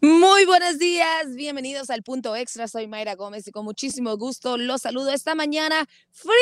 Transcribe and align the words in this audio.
Muy 0.00 0.46
buenos 0.46 0.78
días, 0.78 1.34
bienvenidos 1.34 1.90
al 1.90 2.02
punto 2.02 2.34
extra. 2.34 2.66
Soy 2.66 2.86
Mayra 2.86 3.14
Gómez 3.14 3.46
y 3.46 3.50
con 3.50 3.64
muchísimo 3.64 4.16
gusto 4.16 4.56
los 4.56 4.82
saludo 4.82 5.10
esta 5.10 5.34
mañana 5.34 5.86
fría, 6.10 6.32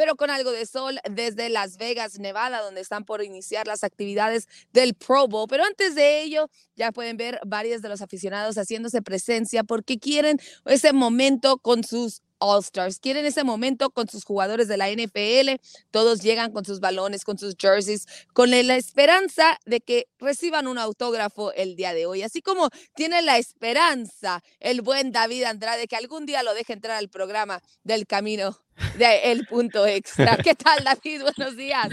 pero 0.00 0.16
con 0.16 0.30
algo 0.30 0.50
de 0.50 0.64
sol 0.64 0.98
desde 1.10 1.50
Las 1.50 1.76
Vegas, 1.76 2.18
Nevada, 2.18 2.62
donde 2.62 2.80
están 2.80 3.04
por 3.04 3.22
iniciar 3.22 3.66
las 3.66 3.84
actividades 3.84 4.48
del 4.72 4.94
Pro 4.94 5.28
Bowl. 5.28 5.46
Pero 5.46 5.62
antes 5.62 5.94
de 5.94 6.22
ello, 6.22 6.48
ya 6.74 6.90
pueden 6.90 7.18
ver 7.18 7.38
varios 7.44 7.82
de 7.82 7.90
los 7.90 8.00
aficionados 8.00 8.56
haciéndose 8.56 9.02
presencia 9.02 9.62
porque 9.62 9.98
quieren 9.98 10.38
ese 10.64 10.94
momento 10.94 11.58
con 11.58 11.84
sus 11.84 12.22
All 12.40 12.60
Stars. 12.60 12.98
Quieren 12.98 13.24
ese 13.24 13.44
momento 13.44 13.90
con 13.90 14.08
sus 14.08 14.24
jugadores 14.24 14.66
de 14.68 14.76
la 14.76 14.90
NFL. 14.90 15.60
Todos 15.90 16.22
llegan 16.22 16.52
con 16.52 16.64
sus 16.64 16.80
balones, 16.80 17.24
con 17.24 17.38
sus 17.38 17.54
jerseys, 17.56 18.06
con 18.32 18.50
la 18.50 18.76
esperanza 18.76 19.58
de 19.66 19.80
que 19.80 20.08
reciban 20.18 20.66
un 20.66 20.78
autógrafo 20.78 21.52
el 21.52 21.76
día 21.76 21.94
de 21.94 22.06
hoy. 22.06 22.22
Así 22.22 22.42
como 22.42 22.68
tiene 22.94 23.22
la 23.22 23.38
esperanza 23.38 24.42
el 24.58 24.82
buen 24.82 25.12
David 25.12 25.44
Andrade 25.44 25.86
que 25.86 25.96
algún 25.96 26.26
día 26.26 26.42
lo 26.42 26.54
deje 26.54 26.72
entrar 26.72 26.96
al 26.96 27.08
programa 27.08 27.60
del 27.84 28.06
camino 28.06 28.58
de 28.98 29.32
El 29.32 29.46
Punto 29.46 29.86
Extra. 29.86 30.36
¿Qué 30.38 30.54
tal, 30.54 30.84
David? 30.84 31.22
Buenos 31.36 31.56
días. 31.56 31.88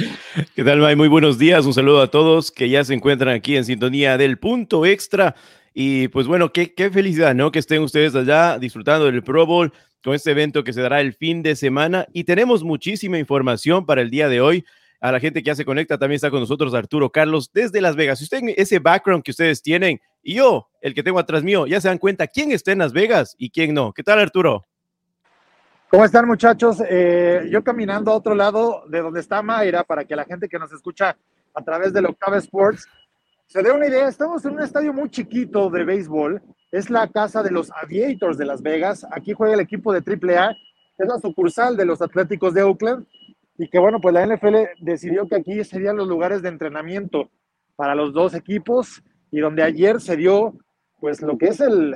¿Qué 0.55 0.63
tal, 0.63 0.79
May? 0.79 0.95
Muy 0.95 1.07
buenos 1.07 1.37
días. 1.37 1.65
Un 1.65 1.73
saludo 1.73 2.01
a 2.01 2.09
todos 2.09 2.51
que 2.51 2.70
ya 2.70 2.84
se 2.84 2.93
encuentran 2.93 3.35
aquí 3.35 3.57
en 3.57 3.65
sintonía 3.65 4.17
del 4.17 4.37
Punto 4.37 4.85
Extra. 4.85 5.35
Y 5.73 6.07
pues 6.07 6.25
bueno, 6.27 6.51
qué, 6.51 6.73
qué 6.73 6.89
felicidad, 6.89 7.35
¿no? 7.35 7.51
Que 7.51 7.59
estén 7.59 7.81
ustedes 7.81 8.15
allá 8.15 8.57
disfrutando 8.57 9.05
del 9.05 9.23
Pro 9.23 9.45
Bowl 9.45 9.71
con 10.07 10.16
este 10.16 10.31
evento 10.31 10.63
que 10.63 10.71
se 10.71 10.79
dará 10.79 11.02
el 11.02 11.11
fin 11.11 11.43
de 11.43 11.57
semana. 11.57 12.07
Y 12.13 12.23
tenemos 12.23 12.63
muchísima 12.63 13.20
información 13.20 13.85
para 13.85 14.01
el 14.01 14.09
día 14.09 14.29
de 14.29 14.40
hoy. 14.40 14.63
A 15.01 15.12
la 15.12 15.20
gente 15.20 15.43
que 15.43 15.48
ya 15.48 15.55
se 15.55 15.65
conecta, 15.65 15.98
también 15.98 16.15
está 16.15 16.32
con 16.32 16.40
nosotros 16.40 16.73
Arturo 16.73 17.09
Carlos 17.09 17.51
desde 17.54 17.82
Las 17.82 17.98
Vegas. 17.98 18.20
Si 18.20 18.23
usted 18.23 18.40
ese 18.55 18.79
background 18.79 19.21
que 19.21 19.32
ustedes 19.32 19.62
tienen 19.62 19.99
y 20.23 20.35
yo, 20.35 20.70
el 20.79 20.93
que 20.93 21.04
tengo 21.04 21.20
atrás 21.20 21.43
mío, 21.43 21.67
ya 21.67 21.82
se 21.82 21.90
dan 21.90 21.98
cuenta 21.98 22.26
quién 22.26 22.54
está 22.54 22.71
en 22.71 22.77
Las 22.77 22.93
Vegas 22.93 23.35
y 23.37 23.49
quién 23.49 23.73
no. 23.73 23.91
¿Qué 23.91 24.01
tal, 24.01 24.20
Arturo? 24.20 24.65
¿Cómo 25.90 26.05
están, 26.05 26.26
muchachos? 26.26 26.82
Eh, 26.89 27.49
yo 27.51 27.62
caminando 27.62 28.10
a 28.10 28.15
otro 28.15 28.34
lado 28.34 28.85
de 28.87 29.01
donde 29.01 29.20
está 29.20 29.41
Mayra 29.41 29.84
para 29.84 30.05
que 30.05 30.15
la 30.15 30.23
gente 30.23 30.48
que 30.48 30.57
nos 30.57 30.71
escucha 30.71 31.17
a 31.54 31.62
través 31.65 31.91
del 31.91 32.05
Octave 32.05 32.37
Sports 32.37 32.87
se 33.45 33.62
dé 33.62 33.71
una 33.71 33.87
idea. 33.87 34.07
Estamos 34.07 34.45
en 34.45 34.54
un 34.54 34.62
estadio 34.62 34.93
muy 34.93 35.10
chiquito 35.10 35.70
de 35.70 35.84
béisbol 35.84 36.41
es 36.71 36.90
la 36.90 37.07
casa 37.07 37.43
de 37.43 37.51
los 37.51 37.71
Aviators 37.71 38.37
de 38.37 38.46
Las 38.46 38.62
Vegas. 38.62 39.05
Aquí 39.12 39.34
juega 39.34 39.54
el 39.54 39.60
equipo 39.60 39.93
de 39.93 39.99
AAA, 39.99 40.54
que 40.98 41.04
es 41.04 41.07
la 41.07 41.20
sucursal 41.20 41.77
de 41.77 41.85
los 41.85 42.01
Atléticos 42.01 42.54
de 42.54 42.63
Oakland. 42.63 43.05
Y 43.57 43.70
que 43.70 43.79
bueno, 43.79 43.99
pues 43.99 44.13
la 44.13 44.26
NFL 44.26 44.55
decidió 44.79 45.27
que 45.27 45.35
aquí 45.35 45.63
serían 45.63 45.98
los 45.98 46.07
lugares 46.07 46.41
de 46.41 46.49
entrenamiento 46.49 47.29
para 47.76 47.95
los 47.95 48.13
dos 48.13 48.34
equipos 48.34 49.01
y 49.32 49.40
donde 49.40 49.63
ayer 49.63 49.99
se 49.99 50.15
dio 50.15 50.54
pues 50.99 51.21
lo 51.21 51.38
que 51.38 51.48
es 51.48 51.60
el, 51.60 51.95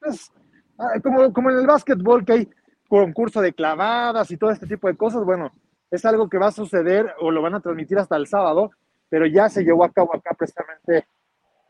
pues, 0.00 0.32
ah, 0.78 1.00
como, 1.02 1.32
como 1.32 1.50
en 1.50 1.58
el 1.58 1.66
básquetbol 1.66 2.24
que 2.24 2.32
hay 2.32 2.48
concurso 2.88 3.40
de 3.40 3.52
clavadas 3.52 4.30
y 4.30 4.36
todo 4.36 4.50
este 4.50 4.66
tipo 4.66 4.88
de 4.88 4.96
cosas, 4.96 5.24
bueno, 5.24 5.52
es 5.90 6.04
algo 6.04 6.28
que 6.28 6.38
va 6.38 6.48
a 6.48 6.52
suceder 6.52 7.12
o 7.20 7.30
lo 7.30 7.42
van 7.42 7.54
a 7.54 7.60
transmitir 7.60 7.98
hasta 7.98 8.16
el 8.16 8.26
sábado, 8.26 8.70
pero 9.08 9.26
ya 9.26 9.48
se 9.48 9.62
llevó 9.62 9.84
a 9.84 9.92
cabo 9.92 10.14
acá 10.14 10.34
precisamente 10.36 11.06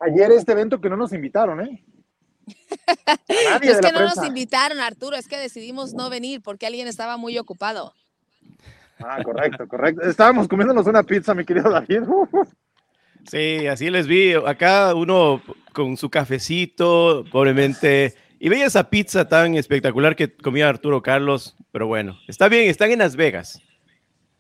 ayer 0.01 0.31
este 0.33 0.53
evento 0.53 0.81
que 0.81 0.91
no 0.91 0.97
nos 0.97 1.13
invitaron, 1.13 1.61
¿eh? 1.61 1.85
Es 3.63 3.81
que 3.81 3.93
no 3.93 4.01
nos 4.01 4.25
invitaron, 4.27 4.81
Arturo, 4.81 5.17
es 5.17 5.29
que 5.29 5.39
decidimos 5.39 5.95
no 5.95 6.11
venir 6.11 6.41
porque 6.43 6.67
alguien 6.67 6.89
estaba 6.89 7.17
muy 7.17 7.39
ocupado. 7.39 7.95
Ah, 8.99 9.23
correcto, 9.23 9.67
correcto. 9.67 10.03
Estábamos 10.03 10.47
comiéndonos 10.49 10.87
una 10.87 11.03
pizza, 11.03 11.35
mi 11.35 11.45
querido 11.45 11.71
David. 11.71 12.03
Sí, 13.29 13.67
así 13.67 13.91
les 13.91 14.07
vi. 14.07 14.33
Acá 14.33 14.95
uno 14.95 15.43
con 15.75 15.97
su 15.99 16.09
cafecito, 16.09 17.23
pobremente. 17.31 18.15
Y 18.39 18.49
veía 18.49 18.65
esa 18.65 18.89
pizza 18.89 19.29
tan 19.29 19.55
espectacular 19.57 20.17
que 20.17 20.35
comía 20.35 20.69
Arturo 20.69 21.03
Carlos. 21.03 21.55
Pero 21.71 21.87
bueno, 21.87 22.19
está 22.27 22.49
bien, 22.49 22.71
están 22.71 22.91
en 22.91 23.01
Las 23.01 23.17
Vegas. 23.17 23.61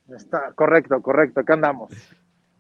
Está 0.09 0.53
correcto, 0.55 1.01
correcto. 1.03 1.41
Acá 1.41 1.55
andamos. 1.55 1.93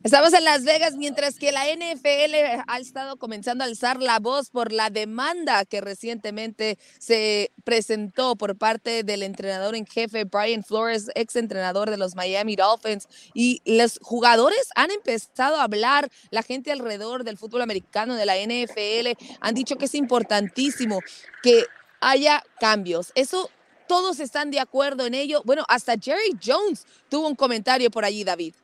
Estamos 0.02 0.32
en 0.32 0.44
Las 0.44 0.64
Vegas 0.64 0.96
mientras 0.96 1.36
que 1.36 1.52
la 1.52 1.66
NFL 1.66 2.62
ha 2.66 2.78
estado 2.78 3.18
comenzando 3.18 3.64
a 3.64 3.66
alzar 3.66 4.00
la 4.00 4.18
voz 4.18 4.48
por 4.48 4.72
la 4.72 4.88
demanda 4.88 5.66
que 5.66 5.82
recientemente 5.82 6.78
se 6.98 7.52
presentó 7.64 8.34
por 8.34 8.56
parte 8.56 9.02
del 9.02 9.22
entrenador 9.22 9.76
en 9.76 9.84
jefe 9.84 10.24
Brian 10.24 10.64
Flores, 10.64 11.10
ex 11.14 11.36
entrenador 11.36 11.90
de 11.90 11.98
los 11.98 12.16
Miami 12.16 12.56
Dolphins. 12.56 13.08
Y 13.34 13.60
los 13.66 13.98
jugadores 14.00 14.70
han 14.74 14.90
empezado 14.90 15.56
a 15.56 15.64
hablar, 15.64 16.10
la 16.30 16.42
gente 16.42 16.72
alrededor 16.72 17.22
del 17.22 17.36
fútbol 17.36 17.60
americano, 17.60 18.14
de 18.14 18.24
la 18.24 18.36
NFL, 18.36 19.22
han 19.40 19.54
dicho 19.54 19.76
que 19.76 19.84
es 19.84 19.94
importantísimo 19.94 21.00
que 21.42 21.66
haya 22.00 22.42
cambios. 22.58 23.12
Eso 23.14 23.50
todos 23.86 24.18
están 24.18 24.50
de 24.50 24.60
acuerdo 24.60 25.04
en 25.04 25.12
ello. 25.12 25.42
Bueno, 25.44 25.66
hasta 25.68 25.98
Jerry 26.00 26.38
Jones 26.42 26.86
tuvo 27.10 27.28
un 27.28 27.36
comentario 27.36 27.90
por 27.90 28.06
allí, 28.06 28.24
David. 28.24 28.54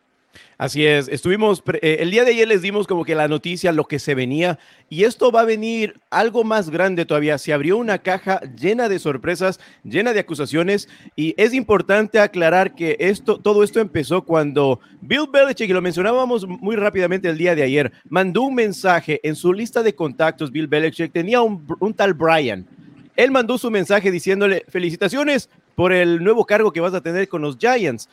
Así 0.58 0.86
es, 0.86 1.08
estuvimos, 1.08 1.62
eh, 1.82 1.98
el 2.00 2.10
día 2.10 2.24
de 2.24 2.30
ayer 2.30 2.48
les 2.48 2.62
dimos 2.62 2.86
como 2.86 3.04
que 3.04 3.14
la 3.14 3.28
noticia, 3.28 3.72
lo 3.72 3.84
que 3.84 3.98
se 3.98 4.14
venía, 4.14 4.58
y 4.88 5.04
esto 5.04 5.30
va 5.30 5.42
a 5.42 5.44
venir 5.44 6.00
algo 6.10 6.44
más 6.44 6.70
grande 6.70 7.04
todavía. 7.04 7.36
Se 7.36 7.52
abrió 7.52 7.76
una 7.76 7.98
caja 7.98 8.41
llena 8.58 8.88
de 8.88 8.98
sorpresas, 8.98 9.60
llena 9.84 10.14
de 10.14 10.20
acusaciones, 10.20 10.88
y 11.14 11.34
es 11.36 11.52
importante 11.52 12.19
aclarar 12.19 12.74
que 12.74 12.97
esto, 12.98 13.38
todo 13.38 13.62
esto 13.62 13.80
empezó 13.80 14.22
cuando 14.22 14.80
Bill 15.02 15.28
Belichick, 15.30 15.69
y 15.69 15.74
lo 15.74 15.82
mencionábamos 15.82 16.47
muy 16.47 16.76
rápidamente 16.76 17.28
el 17.28 17.36
día 17.36 17.54
de 17.54 17.62
ayer, 17.62 17.92
mandó 18.08 18.42
un 18.42 18.54
mensaje 18.54 19.20
en 19.22 19.36
su 19.36 19.53
lista 19.53 19.82
de 19.82 19.94
contactos, 19.94 20.50
Bill 20.50 20.68
Belichick 20.68 21.12
tenía 21.12 21.42
un, 21.42 21.66
un 21.80 21.92
tal 21.92 22.14
Brian. 22.14 22.66
Él 23.14 23.30
mandó 23.30 23.58
su 23.58 23.70
mensaje 23.70 24.10
diciéndole, 24.10 24.64
felicitaciones 24.68 25.48
por 25.74 25.92
el 25.92 26.24
nuevo 26.24 26.44
cargo 26.44 26.72
que 26.72 26.80
vas 26.80 26.94
a 26.94 27.03
tener 27.03 27.28
con 27.28 27.42
los 27.42 27.58
Giants 27.58 28.08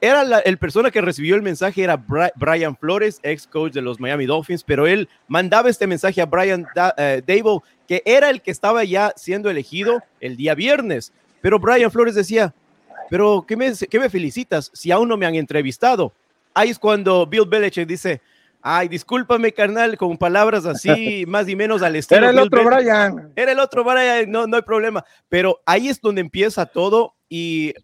era 0.00 0.24
la 0.24 0.38
el 0.40 0.58
persona 0.58 0.90
que 0.90 1.00
recibió 1.00 1.34
el 1.34 1.42
mensaje 1.42 1.82
era 1.82 2.02
Brian 2.36 2.76
Flores, 2.76 3.20
ex 3.22 3.46
coach 3.46 3.72
de 3.72 3.82
los 3.82 3.98
Miami 3.98 4.26
Dolphins, 4.26 4.62
pero 4.62 4.86
él 4.86 5.08
mandaba 5.26 5.68
este 5.68 5.86
mensaje 5.86 6.20
a 6.20 6.26
Brian 6.26 6.66
eh, 6.96 7.22
Dable, 7.26 7.60
que 7.86 8.02
era 8.04 8.30
el 8.30 8.42
que 8.42 8.50
estaba 8.50 8.84
ya 8.84 9.12
siendo 9.16 9.50
elegido 9.50 10.02
el 10.20 10.36
día 10.36 10.54
viernes. 10.54 11.12
Pero 11.40 11.58
Brian 11.58 11.90
Flores 11.90 12.14
decía, 12.14 12.54
pero 13.10 13.44
¿qué 13.46 13.56
me, 13.56 13.72
qué 13.90 13.98
me 13.98 14.10
felicitas 14.10 14.70
si 14.72 14.90
aún 14.90 15.08
no 15.08 15.16
me 15.16 15.26
han 15.26 15.34
entrevistado? 15.34 16.12
Ahí 16.54 16.70
es 16.70 16.78
cuando 16.78 17.26
Bill 17.26 17.46
Belichick 17.46 17.86
dice, 17.86 18.20
ay, 18.62 18.88
discúlpame, 18.88 19.52
carnal, 19.52 19.96
con 19.96 20.16
palabras 20.16 20.66
así, 20.66 21.24
más 21.28 21.48
y 21.48 21.56
menos 21.56 21.82
al 21.82 21.96
estilo. 21.96 22.20
Era 22.20 22.30
el 22.30 22.38
otro 22.38 22.64
Brian. 22.64 23.32
Era 23.34 23.52
el 23.52 23.58
otro 23.58 23.84
Brian, 23.84 24.30
no, 24.30 24.46
no 24.46 24.56
hay 24.56 24.62
problema. 24.62 25.04
Pero 25.28 25.60
ahí 25.64 25.88
es 25.88 26.00
donde 26.00 26.20
empieza 26.20 26.66
todo 26.66 27.14
y 27.28 27.74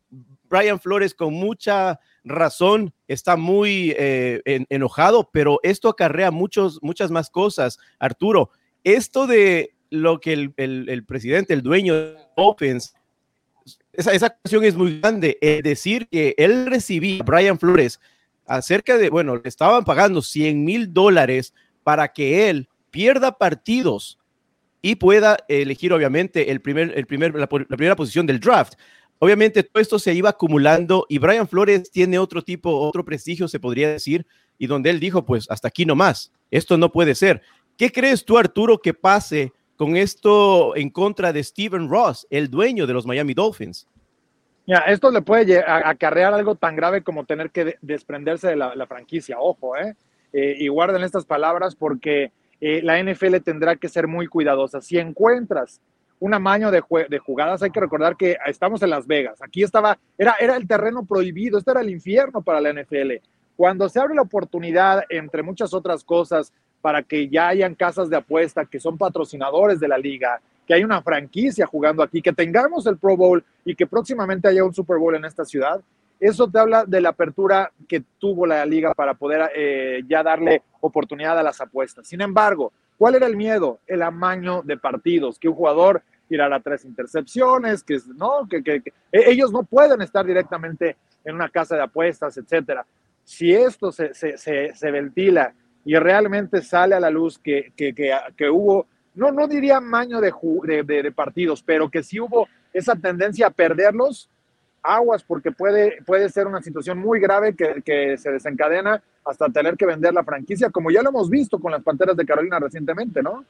Brian 0.55 0.79
Flores 0.79 1.15
con 1.15 1.35
mucha 1.35 1.99
razón 2.23 2.95
está 3.09 3.37
muy 3.37 3.93
eh, 3.99 4.41
enojado, 4.69 5.31
pero 5.33 5.59
esto 5.65 5.89
acarrea 5.89 6.31
muchos, 6.31 6.79
muchas 6.81 7.11
más 7.11 7.29
cosas. 7.29 7.79
Arturo, 7.99 8.51
esto 8.85 9.27
de 9.27 9.75
lo 9.91 10.21
que 10.21 10.33
el, 10.33 11.05
presidente, 11.05 11.55
el 11.55 11.63
dueño 11.63 11.95
de 11.95 12.17
Opens, 12.37 12.95
esa, 13.93 14.13
esa 14.13 14.31
cuestión 14.31 14.65
es 14.65 14.77
muy 14.77 15.01
grande. 15.01 15.39
Es 15.41 15.63
decir, 15.65 16.07
que 16.09 16.35
él 16.39 16.67
recibía 16.67 17.25
Brian 17.25 17.59
Flores 17.59 18.01
acerca 18.47 18.97
de, 18.97 19.11
bueno, 19.11 19.37
le 19.37 19.49
estaban 19.49 19.85
pagando 19.85 20.23
100 20.23 20.65
mil 20.65 20.93
dólares 20.93 21.53
para 21.83 22.13
que 22.13 22.49
él 22.49 22.69
pierda 22.91 23.33
partidos 23.39 24.21
y 24.83 24.97
pueda 24.97 25.39
elegir, 25.49 25.93
obviamente, 25.93 26.51
el 26.51 26.61
primer, 26.61 26.93
el 26.97 27.07
primer, 27.07 27.35
la 27.35 27.49
primera 27.49 27.97
posición 27.97 28.27
del 28.27 28.39
draft. 28.39 28.75
Obviamente 29.25 29.62
todo 29.62 29.81
esto 29.81 29.99
se 29.99 30.12
iba 30.12 30.29
acumulando 30.29 31.06
y 31.09 31.17
Brian 31.17 31.49
Flores 31.49 31.91
tiene 31.91 32.19
otro 32.19 32.43
tipo, 32.43 32.79
otro 32.81 33.06
prestigio, 33.06 33.49
se 33.49 33.59
podría 33.59 33.88
decir, 33.88 34.26
y 34.59 34.67
donde 34.67 34.91
él 34.91 35.00
dijo, 35.00 35.25
pues 35.25 35.50
hasta 35.50 35.69
aquí 35.69 35.87
nomás, 35.87 36.31
esto 36.50 36.76
no 36.76 36.93
puede 36.93 37.15
ser. 37.15 37.41
¿Qué 37.79 37.91
crees 37.91 38.26
tú, 38.26 38.37
Arturo, 38.37 38.76
que 38.76 38.93
pase 38.93 39.55
con 39.76 39.97
esto 39.97 40.76
en 40.76 40.91
contra 40.91 41.32
de 41.32 41.43
Steven 41.43 41.88
Ross, 41.88 42.26
el 42.29 42.50
dueño 42.50 42.87
de 42.87 42.93
los 42.93 43.06
Miami 43.06 43.32
Dolphins? 43.32 43.88
Ya, 44.67 44.81
esto 44.81 45.11
le 45.11 45.23
puede 45.23 45.59
acarrear 45.67 46.35
algo 46.35 46.56
tan 46.56 46.76
grave 46.76 47.03
como 47.03 47.25
tener 47.25 47.50
que 47.50 47.79
desprenderse 47.81 48.49
de 48.49 48.56
la, 48.56 48.87
franquicia. 48.87 49.41
Ojo, 49.41 49.75
¿eh? 49.75 49.97
¿eh? 50.35 50.56
Y 50.59 50.69
guarden 50.69 51.03
estas 51.03 51.25
palabras 51.25 51.75
porque 51.75 52.31
eh, 52.61 52.82
la 52.82 53.03
NFL 53.03 53.37
tendrá 53.38 53.76
que 53.76 53.88
ser 53.88 54.06
muy 54.06 54.26
cuidadosa. 54.26 54.82
Si 54.82 54.99
encuentras 54.99 55.81
un 56.20 56.34
amaño 56.34 56.70
de, 56.70 56.82
de, 57.08 57.19
jugadas. 57.19 57.62
Hay 57.62 57.70
que 57.70 57.81
recordar 57.81 58.16
que 58.16 58.37
estamos 58.46 58.82
en 58.82 58.90
Las 58.90 59.06
Vegas. 59.06 59.43
Aquí 59.43 59.62
estaba, 59.62 59.99
era, 60.16 60.37
era 60.40 60.56
el 60.56 60.66
terreno 60.66 61.05
prohibido, 61.05 61.58
este 61.58 61.70
era 61.70 61.81
el 61.81 61.90
infierno 61.90 62.43
para 62.43 62.61
la 62.61 62.72
NFL. 62.72 63.12
Cuando 63.56 63.88
se 63.88 64.00
abre 64.00 64.14
la 64.14 64.22
oportunidad, 64.22 65.05
entre 65.08 65.43
muchas 65.43 65.75
otras 65.75 66.02
cosas, 66.02 66.52
para 66.81 67.02
que 67.02 67.28
ya 67.28 67.49
hayan 67.49 67.75
casas 67.75 68.11
de 68.11 68.16
apuesta 68.16 68.64
que 68.66 68.81
son 68.81 68.99
patrocinadores 68.99 69.81
de 69.81 69.88
la 69.88 69.99
liga 69.99 70.40
que 70.66 70.75
hay 70.75 70.84
una 70.84 71.02
franquicia 71.02 71.66
jugando 71.66 72.02
aquí, 72.02 72.22
que 72.22 72.32
tengamos 72.32 72.87
el 72.87 72.96
Pro 72.96 73.16
Bowl 73.16 73.44
y 73.64 73.75
que 73.75 73.87
próximamente 73.87 74.49
haya 74.49 74.64
un 74.64 74.75
Super 74.75 74.99
Bowl 74.99 75.14
en 75.14 75.25
esta 75.25 75.44
ciudad, 75.44 75.81
eso 76.20 76.49
te 76.49 76.58
habla 76.58 76.84
de 76.84 77.00
la 77.00 77.11
apertura 77.11 77.70
que 77.88 78.02
tuvo 78.19 78.46
la 78.46 78.64
liga 78.64 78.94
para 78.94 79.14
poder 79.14 79.50
eh, 79.55 80.02
ya 80.08 80.22
darle 80.22 80.62
oportunidad 80.81 81.38
a 81.38 81.43
las 81.43 81.61
apuestas. 81.61 82.06
Sin 82.06 82.20
embargo, 82.20 82.72
¿cuál 82.99 83.14
era 83.14 83.26
el 83.26 83.37
miedo? 83.37 83.81
El 83.87 84.02
amaño 84.02 84.62
de 84.62 84.76
partidos, 84.76 85.38
que 85.38 85.49
un 85.49 85.55
jugador 85.55 86.02
tirara 86.29 86.61
tres 86.61 86.85
intercepciones, 86.85 87.82
que, 87.82 87.99
¿no? 88.17 88.49
que, 88.49 88.82
e, 89.12 89.31
ellos 89.31 89.52
no 89.52 89.62
pueden 89.62 90.02
estar 90.02 90.25
directamente 90.25 90.96
en 91.25 91.35
una 91.35 91.49
casa 91.49 91.76
de 91.76 91.82
apuestas, 91.82 92.37
etcétera. 92.37 92.87
Si 93.25 93.52
esto 93.52 93.93
se, 93.93 94.12
se, 94.14 94.37
se, 94.37 94.91
ventila 94.91 95.55
y 95.85 95.96
realmente 95.96 96.62
sale 96.62 96.94
a 96.94 97.00
la 97.00 97.11
luz 97.11 97.38
que, 97.38 97.73
que 97.76 98.50
hubo, 98.50 98.87
no, 99.14 99.31
no 99.32 99.47
diría 99.47 99.79
amaño 99.79 100.20
de, 100.20 100.32
de, 100.85 101.02
de 101.02 101.12
partidos, 101.12 101.62
pero 101.62 101.90
que 101.90 102.02
sí 102.02 102.20
hubo 102.20 102.49
esa 102.73 102.97
tendencia 102.97 103.47
a 103.47 103.50
perderlos, 103.50 104.29
aguas, 104.85 105.25
porque 105.25 105.51
puede, 105.51 106.03
puede 106.07 106.29
ser 106.29 106.47
una 106.47 106.63
situación 106.63 106.99
muy 106.99 107.19
grave 107.19 107.57
que, 107.57 107.83
que, 107.83 108.17
se 108.19 108.31
desencadena 108.31 109.03
hasta 109.25 109.49
tener 109.49 109.77
que 109.77 109.87
vender 109.87 110.13
la 110.13 110.23
franquicia, 110.23 110.71
como 110.71 110.91
ya 110.91 111.03
lo 111.03 111.09
hemos 111.09 111.31
visto 111.31 111.59
con 111.59 111.73
las 111.73 111.83
Panteras 111.83 112.17
de 112.17 112.27
Carolina 112.27 112.59
recientemente, 112.59 113.23
¿no? 113.23 113.45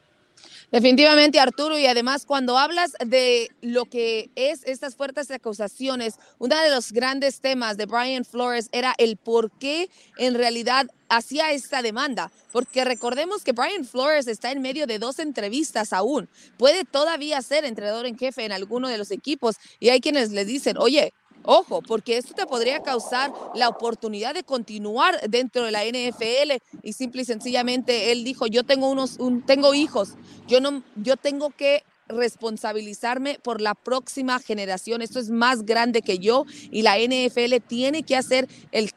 Definitivamente, 0.72 1.38
Arturo, 1.38 1.78
y 1.78 1.86
además 1.86 2.26
cuando 2.26 2.58
hablas 2.58 2.94
de 3.04 3.48
lo 3.60 3.84
que 3.84 4.30
es 4.34 4.64
estas 4.64 4.96
fuertes 4.96 5.30
acusaciones, 5.30 6.14
uno 6.38 6.60
de 6.60 6.70
los 6.70 6.90
grandes 6.90 7.40
temas 7.40 7.76
de 7.76 7.86
Brian 7.86 8.24
Flores 8.24 8.68
era 8.72 8.94
el 8.98 9.16
por 9.16 9.50
qué 9.52 9.88
en 10.16 10.34
realidad 10.34 10.86
hacía 11.08 11.52
esta 11.52 11.80
demanda, 11.80 12.32
porque 12.50 12.84
recordemos 12.84 13.44
que 13.44 13.52
Brian 13.52 13.84
Flores 13.84 14.26
está 14.26 14.50
en 14.50 14.62
medio 14.62 14.86
de 14.86 14.98
dos 14.98 15.20
entrevistas 15.20 15.92
aún, 15.92 16.28
puede 16.58 16.84
todavía 16.84 17.40
ser 17.42 17.64
entrenador 17.64 18.06
en 18.06 18.18
jefe 18.18 18.44
en 18.44 18.50
alguno 18.50 18.88
de 18.88 18.98
los 18.98 19.12
equipos 19.12 19.56
y 19.78 19.90
hay 19.90 20.00
quienes 20.00 20.30
le 20.32 20.44
dicen, 20.44 20.76
oye, 20.78 21.12
Ojo, 21.44 21.82
porque 21.82 22.16
esto 22.16 22.34
te 22.34 22.46
podría 22.46 22.82
causar 22.82 23.32
la 23.54 23.68
oportunidad 23.68 24.32
de 24.34 24.44
continuar 24.44 25.20
dentro 25.28 25.64
de 25.64 25.70
la 25.70 25.84
NFL 25.84 26.62
y 26.82 26.92
simple 26.94 27.22
y 27.22 27.24
sencillamente 27.26 28.12
él 28.12 28.24
dijo, 28.24 28.46
yo 28.46 28.64
tengo 28.64 28.90
unos, 28.90 29.18
tengo 29.46 29.74
hijos, 29.74 30.14
yo 30.46 30.62
no, 30.62 30.82
yo 30.96 31.18
tengo 31.18 31.50
que 31.50 31.84
responsabilizarme 32.08 33.38
por 33.42 33.60
la 33.60 33.74
próxima 33.74 34.38
generación. 34.38 35.02
Esto 35.02 35.18
es 35.18 35.30
más 35.30 35.64
grande 35.64 36.02
que 36.02 36.18
yo 36.18 36.44
y 36.70 36.82
la 36.82 36.96
NFL 36.98 37.56
tiene 37.66 38.02
que 38.02 38.16
hacer 38.16 38.48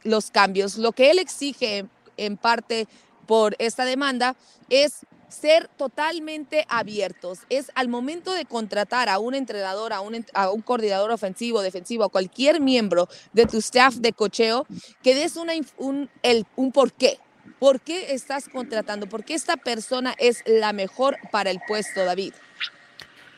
los 0.04 0.32
cambios. 0.32 0.78
Lo 0.78 0.94
que 0.94 1.12
él 1.12 1.20
exige 1.20 1.86
en 2.16 2.38
parte 2.38 2.88
por 3.26 3.56
esta 3.60 3.84
demanda 3.84 4.36
es 4.70 5.06
ser 5.30 5.68
totalmente 5.78 6.66
abiertos. 6.70 7.40
Es 7.50 7.72
al 7.76 7.88
momento 7.88 8.34
de 8.34 8.46
contratar 8.46 9.10
a 9.10 9.20
un 9.20 9.36
entrenador, 9.36 9.94
a 9.94 10.02
un, 10.02 10.24
coordinador 10.64 11.12
ofensivo, 11.12 11.62
defensivo, 11.62 12.04
a 12.04 12.10
cualquier 12.10 12.62
miembro 12.62 13.08
de 13.34 13.46
tu 13.46 13.58
staff 13.58 13.96
de 13.96 14.14
cocheo, 14.14 14.66
que 15.04 15.16
des 15.16 15.36
una, 15.36 15.54
un, 15.78 16.10
el, 16.24 16.46
un 16.56 16.72
por 16.72 16.92
qué. 16.94 17.20
¿Por 17.60 17.82
qué 17.82 18.14
estás 18.14 18.50
contratando? 18.50 19.08
¿Por 19.08 19.24
qué 19.24 19.34
esta 19.34 19.58
persona 19.58 20.14
es 20.20 20.44
la 20.46 20.74
mejor 20.74 21.18
para 21.32 21.50
el 21.50 21.60
puesto, 21.68 22.06
David? 22.06 22.34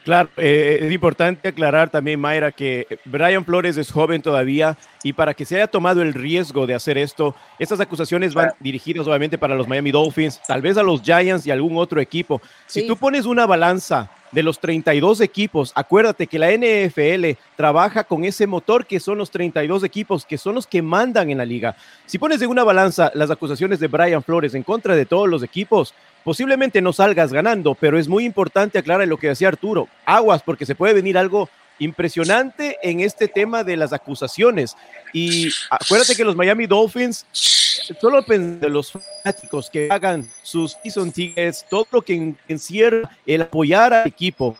Claro, 0.09 0.29
eh, 0.37 0.79
es 0.81 0.91
importante 0.91 1.49
aclarar 1.49 1.91
también, 1.91 2.19
Mayra, 2.19 2.51
que 2.51 2.87
Brian 3.05 3.45
Flores 3.45 3.77
es 3.77 3.91
joven 3.91 4.23
todavía 4.23 4.75
y 5.03 5.13
para 5.13 5.35
que 5.35 5.45
se 5.45 5.57
haya 5.57 5.67
tomado 5.67 6.01
el 6.01 6.15
riesgo 6.15 6.65
de 6.65 6.73
hacer 6.73 6.97
esto, 6.97 7.35
estas 7.59 7.79
acusaciones 7.79 8.33
van 8.33 8.53
dirigidas 8.59 9.05
obviamente 9.05 9.37
para 9.37 9.53
los 9.53 9.67
Miami 9.67 9.91
Dolphins, 9.91 10.41
tal 10.47 10.63
vez 10.63 10.77
a 10.77 10.81
los 10.81 11.03
Giants 11.03 11.45
y 11.45 11.51
algún 11.51 11.77
otro 11.77 12.01
equipo. 12.01 12.41
Si 12.65 12.87
tú 12.87 12.97
pones 12.97 13.27
una 13.27 13.45
balanza 13.45 14.09
de 14.31 14.43
los 14.43 14.59
32 14.59 15.21
equipos, 15.21 15.71
acuérdate 15.75 16.27
que 16.27 16.39
la 16.39 16.51
NFL 16.51 17.37
trabaja 17.55 18.03
con 18.03 18.23
ese 18.25 18.47
motor 18.47 18.85
que 18.85 18.99
son 18.99 19.17
los 19.17 19.31
32 19.31 19.83
equipos, 19.83 20.25
que 20.25 20.37
son 20.37 20.55
los 20.55 20.67
que 20.67 20.81
mandan 20.81 21.29
en 21.29 21.39
la 21.39 21.45
liga. 21.45 21.75
Si 22.05 22.17
pones 22.17 22.41
en 22.41 22.49
una 22.49 22.63
balanza 22.63 23.11
las 23.15 23.31
acusaciones 23.31 23.79
de 23.79 23.87
Brian 23.87 24.23
Flores 24.23 24.53
en 24.53 24.63
contra 24.63 24.95
de 24.95 25.05
todos 25.05 25.27
los 25.27 25.43
equipos, 25.43 25.93
posiblemente 26.23 26.81
no 26.81 26.93
salgas 26.93 27.33
ganando, 27.33 27.75
pero 27.75 27.97
es 27.97 28.07
muy 28.07 28.25
importante 28.25 28.77
aclarar 28.77 29.07
lo 29.07 29.17
que 29.17 29.29
decía 29.29 29.47
Arturo. 29.47 29.87
Aguas, 30.05 30.43
porque 30.43 30.65
se 30.65 30.75
puede 30.75 30.93
venir 30.93 31.17
algo 31.17 31.49
impresionante 31.79 32.77
en 32.83 32.99
este 32.99 33.27
tema 33.27 33.63
de 33.63 33.77
las 33.77 33.93
acusaciones. 33.93 34.75
Y 35.13 35.49
acuérdate 35.69 36.15
que 36.15 36.23
los 36.23 36.35
Miami 36.35 36.67
Dolphins, 36.67 37.25
solo 37.31 38.21
de 38.21 38.69
los 38.69 38.91
fanáticos 38.91 39.69
que 39.69 39.87
hagan 39.89 40.29
sus 40.43 40.77
season 40.83 41.11
tickets, 41.11 41.65
todo 41.69 41.87
lo 41.91 42.01
que 42.01 42.35
encierra 42.47 43.09
el 43.25 43.41
apoyar 43.41 43.93
al 43.93 44.07
equipo. 44.07 44.57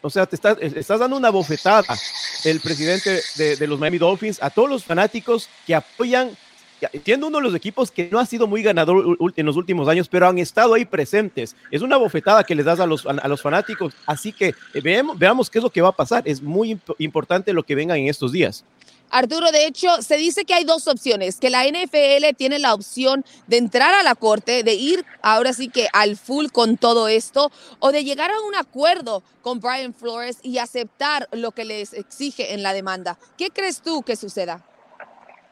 o 0.00 0.10
sea, 0.10 0.26
te 0.26 0.36
estás, 0.36 0.98
dando 0.98 1.16
una 1.16 1.30
bofetada 1.30 1.84
el 2.44 2.60
presidente 2.60 3.20
de, 3.36 3.56
de 3.56 3.66
los 3.66 3.78
Miami 3.78 3.98
Dolphins 3.98 4.42
a 4.42 4.50
todos 4.50 4.70
los 4.70 4.84
fanáticos 4.84 5.48
que 5.66 5.74
apoyan 5.74 6.36
siendo 7.04 7.28
uno 7.28 7.38
de 7.38 7.44
los 7.44 7.54
equipos 7.54 7.90
que 7.90 8.08
no 8.10 8.18
ha 8.18 8.26
sido 8.26 8.46
muy 8.46 8.62
ganador 8.62 9.18
en 9.36 9.46
los 9.46 9.56
últimos 9.56 9.88
años, 9.88 10.08
pero 10.08 10.28
han 10.28 10.38
estado 10.38 10.74
ahí 10.74 10.84
presentes. 10.84 11.56
Es 11.70 11.82
una 11.82 11.96
bofetada 11.96 12.44
que 12.44 12.54
les 12.54 12.64
das 12.64 12.80
a 12.80 12.86
los, 12.86 13.06
a 13.06 13.28
los 13.28 13.42
fanáticos, 13.42 13.94
así 14.06 14.32
que 14.32 14.54
eh, 14.74 14.80
veamos, 14.80 15.18
veamos 15.18 15.50
qué 15.50 15.58
es 15.58 15.64
lo 15.64 15.70
que 15.70 15.82
va 15.82 15.88
a 15.88 15.96
pasar. 15.96 16.22
Es 16.26 16.42
muy 16.42 16.78
importante 16.98 17.52
lo 17.52 17.62
que 17.62 17.74
venga 17.74 17.96
en 17.96 18.08
estos 18.08 18.32
días. 18.32 18.64
Arturo, 19.10 19.50
de 19.50 19.66
hecho, 19.66 20.02
se 20.02 20.16
dice 20.16 20.44
que 20.44 20.54
hay 20.54 20.64
dos 20.64 20.86
opciones, 20.86 21.38
que 21.38 21.50
la 21.50 21.64
NFL 21.64 22.36
tiene 22.36 22.60
la 22.60 22.74
opción 22.74 23.24
de 23.48 23.56
entrar 23.56 23.92
a 23.92 24.04
la 24.04 24.14
corte, 24.14 24.62
de 24.62 24.74
ir 24.74 25.04
ahora 25.20 25.52
sí 25.52 25.68
que 25.68 25.88
al 25.92 26.16
full 26.16 26.46
con 26.52 26.76
todo 26.76 27.08
esto, 27.08 27.50
o 27.80 27.90
de 27.90 28.04
llegar 28.04 28.30
a 28.30 28.40
un 28.42 28.54
acuerdo 28.54 29.24
con 29.42 29.58
Brian 29.58 29.94
Flores 29.94 30.38
y 30.42 30.58
aceptar 30.58 31.28
lo 31.32 31.50
que 31.50 31.64
les 31.64 31.92
exige 31.92 32.54
en 32.54 32.62
la 32.62 32.72
demanda. 32.72 33.18
¿Qué 33.36 33.50
crees 33.50 33.82
tú 33.82 34.02
que 34.02 34.14
suceda? 34.14 34.64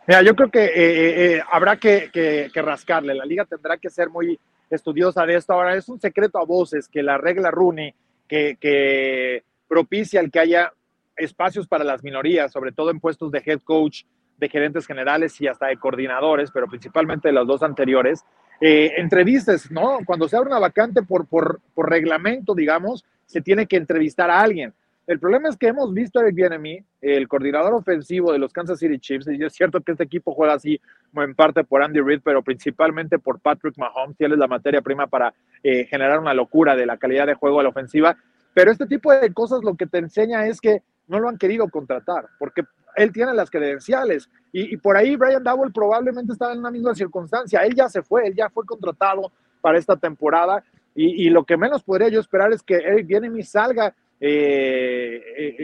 Mira, 0.08 0.22
yo 0.22 0.34
creo 0.34 0.50
que 0.50 0.64
eh, 0.64 0.70
eh, 0.74 1.34
eh, 1.34 1.42
habrá 1.52 1.76
que, 1.76 2.50
rascarle. 2.54 3.14
La 3.14 3.26
liga 3.26 3.44
tendrá 3.44 3.76
que 3.76 3.90
ser 3.90 4.08
muy 4.08 4.40
estudiosa 4.70 5.26
de 5.26 5.34
esto. 5.34 5.52
Ahora, 5.52 5.76
es 5.76 5.86
un 5.90 6.00
secreto 6.00 6.38
a 6.38 6.46
voces 6.46 6.88
que 6.88 7.02
la 7.02 7.18
regla 7.18 7.50
Rooney, 7.50 7.94
que, 8.26 9.44
propicia 9.68 10.20
el 10.20 10.30
que 10.30 10.40
haya 10.40 10.72
espacios 11.14 11.68
para 11.68 11.84
las 11.84 12.02
minorías, 12.02 12.50
sobre 12.50 12.72
todo 12.72 12.90
en 12.90 13.00
puestos 13.00 13.30
de 13.30 13.42
head 13.44 13.60
coach, 13.60 14.04
de 14.38 14.48
gerentes 14.48 14.86
generales 14.86 15.38
y 15.42 15.46
hasta 15.46 15.66
de 15.66 15.76
coordinadores, 15.76 16.50
pero 16.52 16.68
principalmente 16.68 17.28
de 17.28 17.34
los 17.34 17.46
dos 17.46 17.62
anteriores, 17.62 18.24
entrevistas, 18.60 19.70
¿no? 19.70 19.98
Cuando 20.06 20.26
se 20.26 20.38
abre 20.38 20.48
una 20.48 20.58
vacante 20.58 21.02
por, 21.02 21.26
por, 21.26 21.60
por 21.74 21.90
reglamento, 21.90 22.54
digamos, 22.54 23.04
se 23.26 23.42
tiene 23.42 23.66
que 23.66 23.76
entrevistar 23.76 24.30
a 24.30 24.40
alguien. 24.40 24.72
El 25.08 25.18
problema 25.18 25.48
es 25.48 25.56
que 25.56 25.68
hemos 25.68 25.94
visto 25.94 26.18
a 26.18 26.22
Eric 26.22 26.34
Bienemy, 26.34 26.84
el 27.00 27.26
coordinador 27.28 27.72
ofensivo 27.72 28.30
de 28.30 28.38
los 28.38 28.52
Kansas 28.52 28.78
City 28.78 28.98
Chiefs, 28.98 29.26
y 29.26 29.42
es 29.42 29.54
cierto 29.54 29.80
que 29.80 29.92
este 29.92 30.04
equipo 30.04 30.34
juega 30.34 30.52
así 30.52 30.78
en 31.14 31.34
parte 31.34 31.64
por 31.64 31.82
Andy 31.82 32.02
Reid, 32.02 32.20
pero 32.22 32.42
principalmente 32.42 33.18
por 33.18 33.40
Patrick 33.40 33.78
Mahomes, 33.78 34.20
y 34.20 34.24
él 34.24 34.32
es 34.32 34.38
la 34.38 34.46
materia 34.46 34.82
prima 34.82 35.06
para 35.06 35.32
eh, 35.62 35.86
generar 35.86 36.18
una 36.20 36.34
locura 36.34 36.76
de 36.76 36.84
la 36.84 36.98
calidad 36.98 37.26
de 37.26 37.32
juego 37.32 37.58
a 37.58 37.62
la 37.62 37.70
ofensiva. 37.70 38.18
Pero 38.52 38.70
este 38.70 38.84
tipo 38.84 39.10
de 39.10 39.32
cosas 39.32 39.64
lo 39.64 39.76
que 39.76 39.86
te 39.86 39.96
enseña 39.96 40.46
es 40.46 40.60
que 40.60 40.82
no 41.06 41.18
lo 41.20 41.30
han 41.30 41.38
querido 41.38 41.70
contratar, 41.70 42.26
porque 42.38 42.64
él 42.94 43.10
tiene 43.10 43.32
las 43.32 43.50
credenciales. 43.50 44.28
Y, 44.52 44.76
por 44.76 44.98
ahí 44.98 45.16
Brian 45.16 45.42
Dowell 45.42 45.72
probablemente 45.72 46.34
estaba 46.34 46.52
en 46.52 46.58
una 46.58 46.70
misma 46.70 46.94
circunstancia. 46.94 47.60
Él 47.60 47.74
ya 47.74 47.88
se 47.88 48.02
fue, 48.02 48.26
él 48.26 48.34
ya 48.34 48.50
fue 48.50 48.66
contratado 48.66 49.32
para 49.62 49.78
esta 49.78 49.96
temporada. 49.96 50.62
Y, 50.94 51.30
lo 51.30 51.44
que 51.44 51.56
menos 51.56 51.82
podría 51.82 52.10
yo 52.10 52.20
esperar 52.20 52.52
es 52.52 52.62
que 52.62 52.74
Eric 52.74 53.06
Bienemy 53.06 53.42
salga 53.42 53.94
eh, 54.20 55.22
eh, 55.36 55.56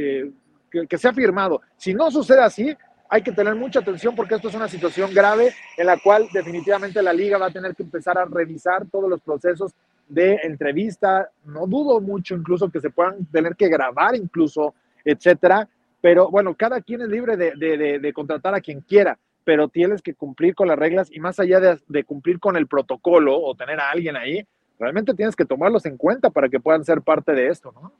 eh, 0.73 0.87
que, 0.89 0.99
se 0.99 1.09
ha 1.09 1.13
firmado. 1.13 1.61
Si 1.77 1.95
no 1.95 2.11
sucede 2.11 2.41
así, 2.41 2.77
hay 3.09 3.23
que 3.23 3.33
tener 3.33 3.55
mucha 3.55 3.81
atención 3.81 4.15
porque 4.15 4.37
esto 4.37 4.49
es 4.49 4.55
una 4.55 4.69
situación 4.69 5.13
grave 5.13 5.53
en 5.77 5.87
la 5.87 5.99
cual 5.99 6.29
definitivamente 6.33 7.03
la 7.03 7.13
liga 7.13 7.39
va 7.39 7.47
a 7.47 7.53
tener 7.53 7.75
que 7.75 7.83
empezar 7.83 8.19
a 8.19 8.25
revisar 8.25 8.87
todos 8.91 9.09
los 9.09 9.21
procesos 9.21 9.73
de 10.09 10.41
entrevista. 10.43 11.31
No 11.45 11.67
dudo 11.67 12.01
mucho 12.01 12.35
incluso 12.35 12.71
que 12.71 12.81
se 12.81 12.91
puedan 12.91 13.25
tener 13.27 13.57
que 13.57 13.69
grabar 13.69 14.15
incluso, 14.15 14.75
etcétera. 15.05 15.69
Pero 16.01 16.29
bueno, 16.31 16.55
cada 16.55 16.81
quien 16.81 17.03
es 17.03 17.09
libre 17.09 17.37
de, 17.37 18.13
contratar 18.13 18.55
a 18.55 18.61
quien 18.61 18.81
quiera, 18.83 19.19
pero 19.43 19.69
tienes 19.69 20.03
que 20.03 20.15
cumplir 20.15 20.55
con 20.55 20.69
las 20.69 20.79
reglas 20.79 21.11
y 21.11 21.19
más 21.19 21.41
allá 21.41 21.61
de, 21.61 21.79
de 21.89 22.05
cumplir 22.05 22.39
con 22.39 22.57
el 22.57 22.67
protocolo 22.67 23.41
o 23.41 23.55
tener 23.55 23.81
a 23.81 23.91
alguien 23.91 24.17
ahí, 24.17 24.47
realmente 24.79 25.15
tienes 25.15 25.35
que 25.37 25.45
tomarlos 25.45 25.87
en 25.87 25.97
cuenta 25.97 26.31
para 26.31 26.49
que 26.49 26.61
puedan 26.61 26.85
ser 26.85 27.01
parte 27.01 27.33
de 27.33 27.49
esto, 27.49 27.73
¿no? 27.73 27.93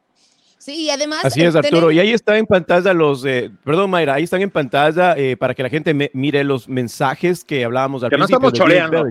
Sí, 0.65 0.87
y 0.87 0.91
además. 0.91 1.23
Así 1.27 1.43
es, 1.43 1.55
Arturo. 1.55 1.91
Y 1.91 1.99
ahí 1.99 2.13
está 2.13 2.39
en 2.39 2.47
pantalla 2.47 2.95
los. 2.95 3.23
Eh, 3.27 3.51
perdón, 3.65 3.91
Mayra, 3.91 4.15
ahí 4.15 4.23
están 4.25 4.41
en 4.41 4.49
pantalla 4.49 5.15
eh, 5.15 5.37
para 5.37 5.55
que 5.55 5.63
la 5.63 5.69
gente 5.69 6.11
mire 6.15 6.43
los 6.43 6.71
mensajes 6.71 7.45
que 7.45 7.67
hablábamos 7.67 8.03
al 8.03 8.09
que 8.09 8.17
principio. 8.17 8.41
No 8.41 8.49
estamos 8.49 8.59
choreando. 8.59 9.11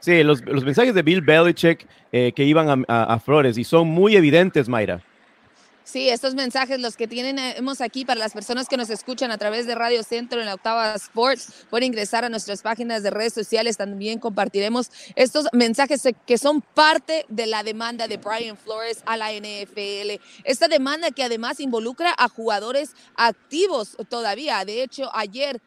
Sí, 0.00 0.24
los, 0.24 0.42
mensajes 0.64 0.92
de 0.92 1.02
Bill 1.02 1.20
Belichick 1.20 1.86
eh, 2.10 2.32
que 2.34 2.42
iban 2.42 2.84
a, 2.88 3.20
Flores 3.20 3.56
y 3.56 3.62
son 3.62 3.86
muy 3.86 4.16
evidentes, 4.16 4.68
Mayra. 4.68 5.00
Sí, 5.84 6.08
estos 6.08 6.34
mensajes 6.34 6.78
los 6.78 6.96
que 6.96 7.08
tenemos 7.08 7.80
aquí 7.80 8.04
para 8.04 8.20
las 8.20 8.32
personas 8.32 8.68
que 8.68 8.76
nos 8.76 8.90
escuchan 8.90 9.30
a 9.30 9.38
través 9.38 9.66
de 9.66 9.74
Radio 9.74 10.02
Centro 10.02 10.38
en 10.38 10.46
la 10.46 10.54
Octava 10.54 10.94
Sports, 10.94 11.66
pueden 11.68 11.88
ingresar 11.88 12.24
a 12.24 12.28
nuestras 12.28 12.62
páginas 12.62 13.02
de 13.02 13.10
redes 13.10 13.32
sociales, 13.32 13.76
también 13.76 14.18
compartiremos 14.18 14.90
estos 15.16 15.46
mensajes 15.52 16.02
que 16.26 16.38
son 16.38 16.60
parte 16.60 17.24
de 17.28 17.46
la 17.46 17.62
demanda 17.62 18.06
de 18.06 18.18
Brian 18.18 18.56
Flores 18.56 19.02
a 19.06 19.16
la 19.16 19.32
NFL. 19.32 20.20
Esta 20.44 20.68
demanda 20.68 21.10
que 21.10 21.24
además 21.24 21.60
involucra 21.60 22.14
a 22.16 22.28
jugadores 22.28 22.94
activos 23.16 23.96
todavía. 24.08 24.64
De 24.64 24.82
hecho, 24.82 25.10
ayer 25.14 25.60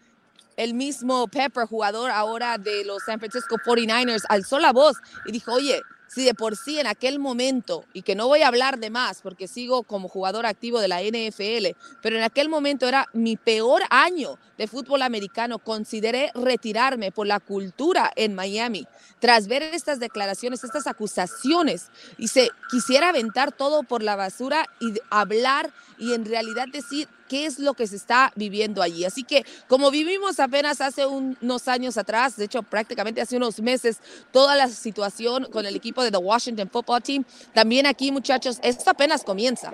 el 0.55 0.73
mismo 0.73 1.27
Pepper, 1.27 1.65
jugador 1.65 2.11
ahora 2.11 2.57
de 2.57 2.85
los 2.85 3.03
San 3.03 3.19
Francisco 3.19 3.57
49ers, 3.57 4.23
alzó 4.29 4.59
la 4.59 4.71
voz 4.71 4.97
y 5.25 5.31
dijo, 5.31 5.53
oye, 5.53 5.81
si 6.13 6.25
de 6.25 6.33
por 6.33 6.55
sí 6.55 6.79
en 6.79 6.87
aquel 6.87 7.19
momento, 7.19 7.85
y 7.93 8.03
que 8.03 8.15
no 8.15 8.27
voy 8.27 8.41
a 8.41 8.47
hablar 8.47 8.79
de 8.79 8.89
más 8.89 9.21
porque 9.21 9.47
sigo 9.47 9.83
como 9.83 10.07
jugador 10.07 10.45
activo 10.45 10.79
de 10.79 10.87
la 10.87 11.01
NFL, 11.01 11.77
pero 12.01 12.17
en 12.17 12.23
aquel 12.23 12.49
momento 12.49 12.87
era 12.87 13.09
mi 13.13 13.35
peor 13.35 13.81
año 13.89 14.37
de 14.57 14.67
fútbol 14.67 15.01
americano, 15.01 15.57
consideré 15.57 16.31
retirarme 16.35 17.11
por 17.11 17.25
la 17.25 17.39
cultura 17.39 18.11
en 18.15 18.35
Miami. 18.35 18.85
Tras 19.19 19.47
ver 19.47 19.63
estas 19.63 19.99
declaraciones, 19.99 20.63
estas 20.63 20.85
acusaciones, 20.85 21.89
y 22.17 22.27
se 22.27 22.51
quisiera 22.69 23.09
aventar 23.09 23.51
todo 23.51 23.83
por 23.83 24.03
la 24.03 24.15
basura 24.15 24.67
y 24.79 24.93
hablar 25.09 25.71
y 25.97 26.13
en 26.13 26.25
realidad 26.25 26.67
decir 26.71 27.07
qué 27.33 27.47
es 27.47 27.57
lo 27.57 27.73
que 27.73 27.87
se 27.87 27.95
está 27.95 28.31
viviendo 28.35 28.83
allí. 28.83 29.05
Así 29.05 29.23
que 29.23 29.43
como 29.67 29.89
vivimos 29.89 30.39
apenas 30.39 30.81
hace 30.81 31.07
unos 31.07 31.67
años 31.67 31.97
atrás, 31.97 32.37
de 32.37 32.45
hecho 32.45 32.61
prácticamente 32.61 33.21
hace 33.21 33.37
unos 33.37 33.59
meses, 33.59 33.99
toda 34.31 34.55
la 34.55 34.67
situación 34.67 35.45
con 35.51 35.65
el 35.65 35.75
equipo 35.75 36.03
de 36.03 36.11
The 36.11 36.17
Washington 36.17 36.69
Football 36.69 37.01
Team, 37.01 37.25
también 37.51 37.87
aquí 37.87 38.11
muchachos, 38.11 38.59
esto 38.61 38.87
apenas 38.91 39.23
comienza. 39.23 39.73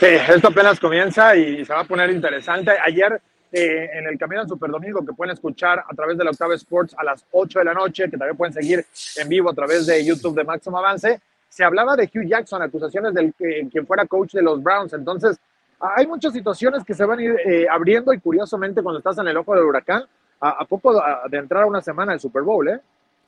Sí, 0.00 0.06
esto 0.06 0.48
apenas 0.48 0.80
comienza 0.80 1.36
y 1.36 1.64
se 1.64 1.72
va 1.72 1.82
a 1.82 1.84
poner 1.84 2.10
interesante. 2.10 2.72
Ayer 2.84 3.22
eh, 3.52 3.90
en 3.92 4.08
el 4.08 4.18
Camino 4.18 4.40
al 4.40 4.48
Superdomingo 4.48 5.06
que 5.06 5.12
pueden 5.12 5.32
escuchar 5.32 5.84
a 5.88 5.94
través 5.94 6.18
de 6.18 6.24
la 6.24 6.32
Octava 6.32 6.56
Sports 6.56 6.96
a 6.98 7.04
las 7.04 7.24
8 7.30 7.60
de 7.60 7.64
la 7.66 7.74
noche, 7.74 8.10
que 8.10 8.16
también 8.16 8.36
pueden 8.36 8.52
seguir 8.52 8.84
en 9.16 9.28
vivo 9.28 9.48
a 9.48 9.54
través 9.54 9.86
de 9.86 10.04
YouTube 10.04 10.34
de 10.34 10.42
Máximo 10.42 10.76
Avance, 10.76 11.20
se 11.48 11.62
hablaba 11.62 11.94
de 11.94 12.10
Hugh 12.12 12.26
Jackson, 12.26 12.62
acusaciones 12.62 13.14
del 13.14 13.32
que 13.32 13.68
quien 13.70 13.86
fuera 13.86 14.06
coach 14.06 14.32
de 14.32 14.42
los 14.42 14.60
Browns. 14.60 14.92
Entonces, 14.92 15.38
hay 15.80 16.06
muchas 16.06 16.32
situaciones 16.32 16.84
que 16.84 16.94
se 16.94 17.04
van 17.04 17.18
a 17.18 17.22
ir 17.22 17.36
eh, 17.44 17.66
abriendo 17.70 18.12
y 18.12 18.20
curiosamente 18.20 18.82
cuando 18.82 18.98
estás 18.98 19.18
en 19.18 19.28
el 19.28 19.36
ojo 19.36 19.54
del 19.54 19.64
huracán, 19.64 20.04
a, 20.40 20.64
poco 20.66 21.02
de 21.30 21.38
entrar 21.38 21.62
a 21.62 21.66
una 21.66 21.80
semana 21.80 22.12
del 22.12 22.20
Super 22.20 22.42
Bowl, 22.42 22.68
¿eh? 22.68 22.80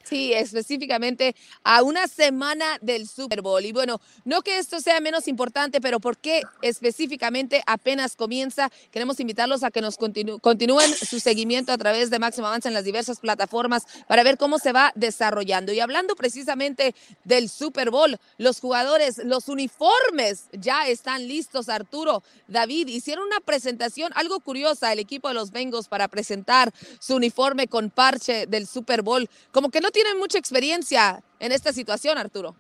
Sí, 0.09 0.33
específicamente 0.33 1.35
a 1.65 1.83
una 1.83 2.07
semana 2.07 2.79
del 2.81 3.09
Super 3.09 3.43
Bowl. 3.43 3.65
Y 3.65 3.73
bueno, 3.73 4.01
no 4.25 4.43
que 4.43 4.59
esto 4.59 4.81
sea 4.81 5.01
menos 5.01 5.27
importante, 5.27 5.81
pero 5.81 5.99
¿por 5.99 6.17
qué 6.17 6.43
específicamente 6.63 7.61
apenas 7.67 8.15
comienza? 8.15 8.71
Queremos 8.93 9.19
invitarlos 9.19 9.65
a 9.65 9.73
que 9.73 9.81
nos 9.81 9.97
continúen 9.97 10.95
su 10.95 11.19
seguimiento 11.19 11.73
a 11.73 11.79
través 11.79 12.11
de 12.11 12.21
Máximo 12.21 12.47
Avance 12.47 12.69
en 12.69 12.75
las 12.75 12.85
diversas 12.85 13.19
plataformas 13.19 13.83
para 14.07 14.23
ver 14.23 14.39
cómo 14.39 14.61
se 14.61 14.71
va 14.71 14.93
desarrollando. 14.95 15.73
Y 15.73 15.81
hablando 15.81 16.15
precisamente 16.15 16.95
del 17.25 17.49
Super 17.49 17.91
Bowl, 17.91 18.17
los 18.39 18.61
jugadores, 18.61 19.19
los 19.25 19.49
uniformes 19.49 20.45
ya 20.53 20.87
están 20.87 21.27
listos, 21.27 21.69
Arturo. 21.69 22.23
David, 22.47 22.87
hicieron 22.87 23.27
una 23.27 23.41
presentación, 23.41 24.13
algo 24.15 24.39
curiosa, 24.39 24.93
el 24.93 25.01
equipo 25.01 25.27
de 25.27 25.35
los 25.35 25.51
Bengals 25.51 25.89
para 25.89 26.07
presentar 26.07 26.73
su 27.01 27.17
uniforme 27.17 27.67
con 27.67 27.91
parche 27.91 28.47
del 28.47 28.69
Super 28.69 29.03
Bowl. 29.03 29.29
Como 29.51 29.71
que 29.71 29.81
no 29.81 29.91
tienen 29.97 30.19
mucha 30.19 30.37
experiencia 30.37 31.23
en 31.41 31.53
esta 31.53 31.73
situación, 31.73 32.19
Arturo. 32.19 32.55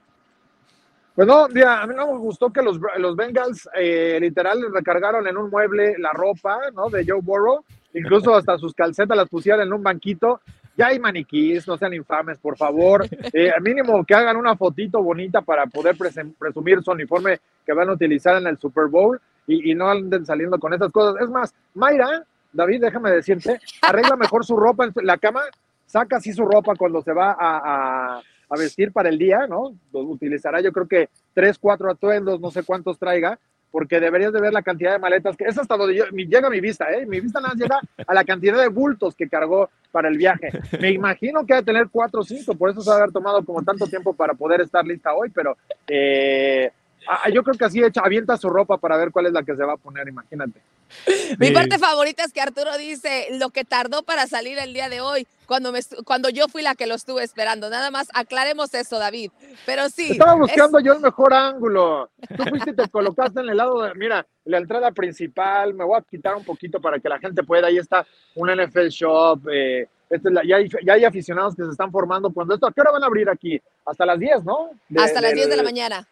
Pues 1.14 1.28
no, 1.28 1.44
a 1.44 1.86
mí 1.86 1.94
no 1.94 2.12
me 2.12 2.18
gustó 2.18 2.50
que 2.50 2.62
los, 2.62 2.78
los 2.96 3.14
Bengals 3.14 3.68
eh, 3.74 4.16
literal 4.18 4.58
recargaron 4.72 5.26
en 5.26 5.36
un 5.36 5.50
mueble 5.50 5.98
la 5.98 6.12
ropa, 6.14 6.58
¿no? 6.72 6.88
De 6.88 7.04
Joe 7.06 7.20
Burrow, 7.20 7.62
incluso 7.92 8.34
hasta 8.34 8.56
sus 8.56 8.72
calcetas 8.72 9.14
las 9.14 9.28
pusieron 9.28 9.60
en 9.60 9.72
un 9.74 9.82
banquito. 9.82 10.40
Ya 10.78 10.86
hay 10.86 10.98
maniquís, 10.98 11.68
no 11.68 11.76
sean 11.76 11.92
infames, 11.92 12.38
por 12.38 12.56
favor. 12.56 13.06
Eh, 13.34 13.52
mínimo 13.60 14.02
que 14.06 14.14
hagan 14.14 14.38
una 14.38 14.56
fotito 14.56 15.02
bonita 15.02 15.42
para 15.42 15.66
poder 15.66 15.94
presumir 16.38 16.82
su 16.82 16.90
uniforme 16.90 17.40
que 17.66 17.74
van 17.74 17.90
a 17.90 17.92
utilizar 17.92 18.36
en 18.38 18.46
el 18.46 18.56
Super 18.58 18.86
Bowl 18.86 19.20
y, 19.46 19.72
y 19.72 19.74
no 19.74 19.90
anden 19.90 20.24
saliendo 20.24 20.58
con 20.58 20.72
esas 20.72 20.90
cosas. 20.90 21.20
Es 21.22 21.28
más, 21.28 21.54
Mayra, 21.74 22.24
David, 22.50 22.80
déjame 22.80 23.10
decirte, 23.10 23.60
arregla 23.82 24.16
mejor 24.16 24.42
su 24.46 24.56
ropa 24.56 24.86
en 24.86 24.92
la 25.02 25.18
cama 25.18 25.42
saca 25.86 26.16
así 26.16 26.32
su 26.32 26.44
ropa 26.44 26.74
cuando 26.76 27.02
se 27.02 27.12
va 27.12 27.36
a, 27.38 28.22
vestir 28.56 28.92
para 28.92 29.08
el 29.08 29.18
día, 29.18 29.46
¿no? 29.46 29.76
Utilizará 29.92 30.60
yo 30.60 30.72
creo 30.72 30.86
que 30.86 31.08
tres, 31.34 31.58
cuatro 31.58 31.90
atuendos, 31.90 32.40
no 32.40 32.50
sé 32.50 32.62
cuántos 32.62 32.98
traiga, 32.98 33.38
porque 33.70 34.00
deberías 34.00 34.32
de 34.32 34.40
ver 34.40 34.52
la 34.52 34.62
cantidad 34.62 34.92
de 34.92 34.98
maletas, 34.98 35.36
que 35.36 35.44
es 35.44 35.58
hasta 35.58 35.76
donde 35.76 35.94
llega 36.12 36.48
mi 36.48 36.60
vista, 36.60 36.90
¿eh? 36.92 37.04
Mi 37.04 37.20
vista 37.20 37.40
nada 37.40 37.54
más 37.54 37.60
llega 37.60 37.80
a 38.06 38.14
la 38.14 38.24
cantidad 38.24 38.58
de 38.58 38.68
bultos 38.68 39.14
que 39.14 39.28
cargó 39.28 39.68
para 39.90 40.08
el 40.08 40.16
viaje. 40.16 40.50
Me 40.80 40.90
imagino 40.92 41.44
que 41.44 41.54
ha 41.54 41.56
de 41.56 41.64
tener 41.64 41.88
cuatro 41.90 42.20
o 42.20 42.24
cinco, 42.24 42.54
por 42.54 42.70
eso 42.70 42.80
se 42.80 42.88
va 42.88 42.96
a 42.96 42.98
haber 43.00 43.12
tomado 43.12 43.44
como 43.44 43.62
tanto 43.62 43.86
tiempo 43.86 44.14
para 44.14 44.34
poder 44.34 44.60
estar 44.60 44.86
lista 44.86 45.12
hoy, 45.12 45.30
pero 45.30 45.56
eh, 45.88 46.70
Ah, 47.06 47.30
yo 47.30 47.42
creo 47.42 47.56
que 47.56 47.64
así 47.64 47.82
hecha, 47.82 48.00
avienta 48.04 48.36
su 48.36 48.48
ropa 48.50 48.78
para 48.78 48.96
ver 48.96 49.10
cuál 49.10 49.26
es 49.26 49.32
la 49.32 49.42
que 49.42 49.54
se 49.54 49.64
va 49.64 49.74
a 49.74 49.76
poner, 49.76 50.08
imagínate. 50.08 50.60
Mi 51.38 51.50
parte 51.50 51.78
favorita 51.78 52.24
es 52.24 52.32
que 52.32 52.40
Arturo 52.40 52.76
dice 52.78 53.28
lo 53.32 53.50
que 53.50 53.64
tardó 53.64 54.02
para 54.02 54.26
salir 54.26 54.58
el 54.58 54.72
día 54.72 54.88
de 54.88 55.00
hoy, 55.00 55.26
cuando, 55.46 55.72
me, 55.72 55.80
cuando 56.04 56.28
yo 56.28 56.48
fui 56.48 56.62
la 56.62 56.74
que 56.74 56.86
lo 56.86 56.94
estuve 56.94 57.22
esperando. 57.22 57.70
Nada 57.70 57.90
más 57.90 58.08
aclaremos 58.14 58.72
eso, 58.74 58.98
David. 58.98 59.30
Pero 59.64 59.88
sí. 59.88 60.12
Estaba 60.12 60.34
buscando 60.34 60.80
yo 60.80 60.94
el 60.94 61.00
mejor 61.00 61.34
ángulo. 61.34 62.10
Tú 62.36 62.44
fuiste 62.44 62.70
y 62.70 62.74
te 62.74 62.88
colocaste 62.88 63.40
en 63.40 63.48
el 63.50 63.56
lado 63.56 63.82
de, 63.82 63.94
mira, 63.94 64.26
la 64.44 64.58
entrada 64.58 64.90
principal. 64.90 65.74
Me 65.74 65.84
voy 65.84 65.98
a 65.98 66.02
quitar 66.02 66.34
un 66.34 66.44
poquito 66.44 66.80
para 66.80 66.98
que 66.98 67.08
la 67.08 67.18
gente 67.18 67.42
pueda. 67.42 67.68
Ahí 67.68 67.78
está 67.78 68.06
un 68.34 68.50
NFL 68.50 68.88
Shop. 68.88 69.48
Eh, 69.52 69.88
este 70.10 70.30
ya, 70.44 70.56
hay, 70.56 70.68
ya, 70.84 70.92
hay, 70.94 71.04
aficionados 71.04 71.54
que 71.54 71.64
se 71.64 71.70
están 71.70 71.90
formando. 71.90 72.30
Cuando 72.30 72.54
esto, 72.54 72.66
¿a 72.66 72.72
qué 72.72 72.80
hora 72.80 72.92
van 72.92 73.02
a 73.02 73.06
abrir 73.06 73.28
aquí? 73.28 73.60
Hasta 73.84 74.06
las 74.06 74.18
10, 74.18 74.44
¿no? 74.44 74.70
Hasta 74.96 75.20
las 75.20 75.32
10 75.32 75.48
de 75.48 75.56
la 75.56 75.62
mañana 75.62 76.08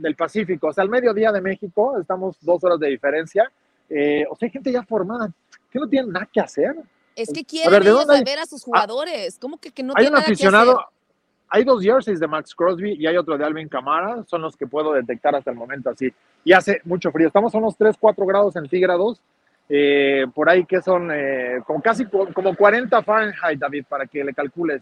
del 0.00 0.16
Pacífico, 0.16 0.68
o 0.68 0.72
sea, 0.72 0.82
al 0.82 0.88
mediodía 0.88 1.30
de 1.30 1.40
México, 1.40 1.98
estamos 1.98 2.36
dos 2.40 2.62
horas 2.64 2.80
de 2.80 2.88
diferencia. 2.88 3.50
Eh, 3.90 4.24
o 4.30 4.36
sea, 4.36 4.46
hay 4.46 4.52
gente 4.52 4.72
ya 4.72 4.82
formada 4.82 5.30
que 5.70 5.78
no 5.78 5.88
tiene 5.88 6.08
nada 6.08 6.28
que 6.32 6.40
hacer. 6.40 6.76
Es 7.16 7.30
que 7.32 7.44
quieren 7.44 7.70
ver, 7.70 7.82
ellos 7.82 8.06
ver 8.06 8.38
a 8.38 8.46
sus 8.46 8.62
ah, 8.62 8.64
jugadores. 8.66 9.38
¿Cómo 9.38 9.58
que, 9.58 9.70
que 9.70 9.82
no 9.82 9.92
hay 9.96 10.06
un 10.06 10.16
aficionado, 10.16 10.80
hay 11.50 11.64
dos 11.64 11.82
jerseys 11.82 12.20
de 12.20 12.28
Max 12.28 12.54
Crosby 12.54 12.92
y 12.92 13.06
hay 13.06 13.16
otro 13.16 13.36
de 13.36 13.44
Alvin 13.44 13.68
Camara, 13.68 14.24
son 14.26 14.42
los 14.42 14.56
que 14.56 14.68
puedo 14.68 14.92
detectar 14.92 15.34
hasta 15.34 15.50
el 15.50 15.56
momento 15.56 15.90
así. 15.90 16.12
Y 16.44 16.52
hace 16.52 16.80
mucho 16.84 17.10
frío, 17.10 17.26
estamos 17.26 17.52
a 17.54 17.58
unos 17.58 17.76
3, 17.76 17.96
4 17.98 18.24
grados 18.24 18.54
centígrados, 18.54 19.20
eh, 19.68 20.26
por 20.32 20.48
ahí 20.48 20.64
que 20.64 20.80
son 20.80 21.10
eh, 21.12 21.60
como 21.66 21.82
casi 21.82 22.04
como 22.06 22.56
40 22.56 23.02
Fahrenheit, 23.02 23.58
David, 23.58 23.84
para 23.88 24.06
que 24.06 24.22
le 24.22 24.32
calcules. 24.32 24.80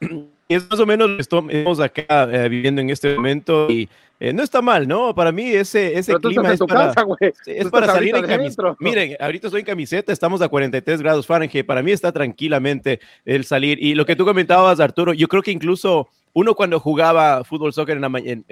es 0.48 0.68
más 0.68 0.80
o 0.80 0.86
menos 0.86 1.10
lo 1.10 1.16
que 1.16 1.22
estamos 1.22 1.80
acá 1.80 2.28
eh, 2.32 2.48
viviendo 2.48 2.80
en 2.80 2.90
este 2.90 3.14
momento 3.14 3.70
y 3.70 3.88
eh, 4.18 4.34
no 4.34 4.42
está 4.42 4.60
mal, 4.60 4.86
¿no? 4.86 5.14
Para 5.14 5.32
mí 5.32 5.46
ese, 5.46 5.98
ese 5.98 6.14
clima 6.16 6.52
es 6.52 6.60
para, 6.60 6.92
es 7.46 7.70
para 7.70 7.86
salir 7.86 8.14
en 8.14 8.26
camiseta. 8.26 8.76
Miren, 8.80 9.16
ahorita 9.18 9.46
estoy 9.46 9.60
en 9.60 9.66
camiseta, 9.66 10.12
estamos 10.12 10.42
a 10.42 10.48
43 10.48 11.00
grados 11.00 11.26
Fahrenheit. 11.26 11.64
Para 11.64 11.82
mí 11.82 11.90
está 11.90 12.12
tranquilamente 12.12 13.00
el 13.24 13.44
salir. 13.44 13.82
Y 13.82 13.94
lo 13.94 14.04
que 14.04 14.16
tú 14.16 14.26
comentabas, 14.26 14.78
Arturo, 14.78 15.14
yo 15.14 15.26
creo 15.26 15.42
que 15.42 15.52
incluso 15.52 16.08
uno 16.34 16.54
cuando 16.54 16.78
jugaba 16.78 17.44
fútbol, 17.44 17.72
soccer 17.72 17.96
en 17.96 18.44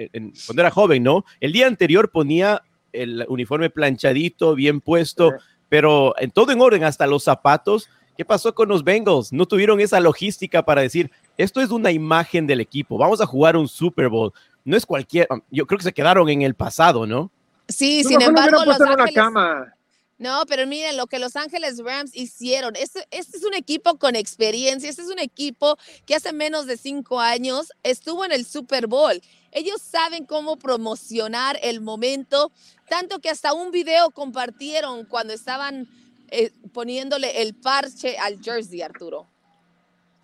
cuando 0.45 0.61
era 0.61 0.71
joven, 0.71 1.03
¿no? 1.03 1.23
El 1.39 1.53
día 1.53 1.67
anterior 1.67 2.09
ponía 2.09 2.63
el 2.91 3.23
uniforme 3.29 3.69
planchadito, 3.69 4.55
bien 4.55 4.81
puesto, 4.81 5.33
pero 5.69 6.15
en 6.17 6.31
todo 6.31 6.51
en 6.51 6.61
orden, 6.61 6.83
hasta 6.83 7.05
los 7.05 7.23
zapatos. 7.23 7.89
¿Qué 8.17 8.25
pasó 8.25 8.53
con 8.53 8.67
los 8.67 8.83
Bengals? 8.83 9.31
No 9.31 9.45
tuvieron 9.45 9.79
esa 9.79 9.99
logística 10.01 10.65
para 10.65 10.81
decir, 10.81 11.09
esto 11.39 11.61
es 11.61 11.69
una 11.71 11.89
imagen 11.89 12.45
del 12.45 12.59
equipo, 12.59 12.97
vamos 12.97 13.21
a 13.21 13.25
jugar 13.25 13.55
un 13.55 13.69
Super 13.69 14.09
Bowl. 14.09 14.33
No 14.65 14.75
es 14.75 14.85
cualquier, 14.85 15.25
yo 15.49 15.65
creo 15.65 15.77
que 15.77 15.85
se 15.85 15.93
quedaron 15.93 16.27
en 16.27 16.41
el 16.41 16.53
pasado, 16.53 17.07
¿no? 17.07 17.31
Sí, 17.69 18.03
sin 18.03 18.21
embargo, 18.21 18.65
los 18.65 18.81
Ángeles... 18.81 19.15
No, 20.17 20.43
pero 20.49 20.67
miren 20.67 20.97
lo 20.97 21.07
que 21.07 21.17
Los 21.17 21.37
Ángeles 21.37 21.81
Rams 21.81 22.11
hicieron. 22.13 22.75
Este, 22.75 23.07
este, 23.09 23.37
es 23.37 23.45
un 23.45 23.53
equipo 23.53 23.97
con 23.97 24.17
experiencia. 24.17 24.89
Este 24.89 25.01
es 25.01 25.07
un 25.07 25.19
equipo 25.19 25.77
que 26.05 26.13
hace 26.13 26.33
menos 26.33 26.65
de 26.65 26.75
cinco 26.75 27.21
años 27.21 27.71
estuvo 27.83 28.25
en 28.25 28.33
el 28.33 28.45
Super 28.45 28.87
Bowl. 28.87 29.21
Ellos 29.53 29.81
saben 29.81 30.25
cómo 30.25 30.57
promocionar 30.57 31.57
el 31.63 31.79
momento, 31.79 32.51
tanto 32.89 33.19
que 33.19 33.29
hasta 33.29 33.53
un 33.53 33.71
video 33.71 34.11
compartieron 34.11 35.05
cuando 35.05 35.31
estaban 35.31 35.87
eh, 36.31 36.51
poniéndole 36.73 37.41
el 37.41 37.53
parche 37.53 38.17
al 38.17 38.43
jersey, 38.43 38.81
Arturo. 38.81 39.25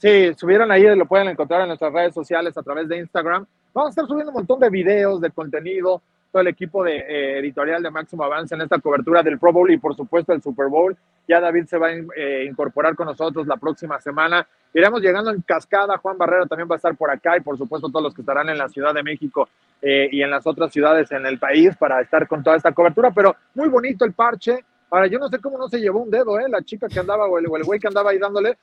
Sí, 0.06 0.36
subieron 0.38 0.72
ahí, 0.72 0.84
lo 0.96 1.08
pueden 1.08 1.30
encontrar 1.30 1.62
en 1.62 1.68
nuestras 1.70 1.92
redes 1.92 2.14
sociales 2.14 2.56
a 2.56 2.62
través 2.62 2.88
de 2.88 3.00
Instagram. 3.00 3.44
Vamos 3.74 3.88
a 3.88 3.90
estar 3.90 4.06
subiendo 4.06 4.30
un 4.30 4.36
montón 4.36 4.60
de 4.60 4.70
videos, 4.70 5.20
de 5.20 5.32
contenido, 5.32 6.00
todo 6.32 6.44
el 6.44 6.48
equipo 6.48 6.84
de 6.84 6.98
eh, 6.98 7.40
editorial 7.40 7.82
de 7.82 7.90
Máximo 7.90 8.24
Avance 8.24 8.54
en 8.54 8.62
esta 8.62 8.78
cobertura 8.78 9.24
del 9.24 9.40
Pro 9.40 9.52
Bowl 9.52 9.72
y 9.72 9.80
por 9.80 9.96
supuesto 9.96 10.32
el 10.32 10.44
Super 10.44 10.68
Bowl. 10.68 10.96
Ya 11.28 11.40
David 11.40 11.66
se 11.66 11.80
va 11.80 11.88
a 11.88 11.94
eh, 11.94 12.46
incorporar 12.48 12.96
con 12.96 13.08
nosotros 13.08 13.48
la 13.48 13.58
próxima 13.58 14.00
semana. 14.00 14.48
Iremos 14.76 15.02
llegando 15.02 15.32
en 15.32 15.42
cascada. 15.42 15.98
Juan 15.98 16.20
Barrera 16.20 16.46
también 16.46 16.70
va 16.70 16.76
a 16.76 16.78
estar 16.78 16.96
por 16.96 17.10
acá 17.10 17.38
y 17.38 17.42
por 17.42 17.58
supuesto 17.58 17.90
todos 17.90 18.04
los 18.04 18.14
que 18.14 18.22
estarán 18.22 18.48
en 18.50 18.60
la 18.60 18.70
Ciudad 18.70 18.94
de 18.94 19.02
México 19.02 19.50
eh, 19.82 20.08
y 20.12 20.22
en 20.22 20.30
las 20.30 20.46
otras 20.46 20.72
ciudades 20.72 21.12
en 21.14 21.26
el 21.26 21.40
país 21.40 21.76
para 21.78 22.00
estar 22.00 22.28
con 22.28 22.44
toda 22.44 22.58
esta 22.58 22.74
cobertura. 22.74 23.10
Pero 23.10 23.36
muy 23.56 23.70
bonito 23.70 24.06
el 24.06 24.14
parche. 24.14 24.64
Ahora, 24.96 25.08
yo 25.08 25.20
no 25.20 25.28
sé 25.28 25.40
cómo 25.40 25.58
no 25.58 25.68
se 25.68 25.80
llevó 25.80 26.02
un 26.02 26.10
dedo, 26.10 26.40
¿eh? 26.40 26.46
La 26.48 26.64
chica 26.64 26.88
que 26.88 27.02
andaba 27.02 27.26
o 27.26 27.38
el, 27.38 27.48
o 27.50 27.58
el 27.58 27.64
güey 27.66 27.82
que 27.82 27.88
andaba 27.90 28.12
ahí 28.12 28.18
dándole. 28.18 28.58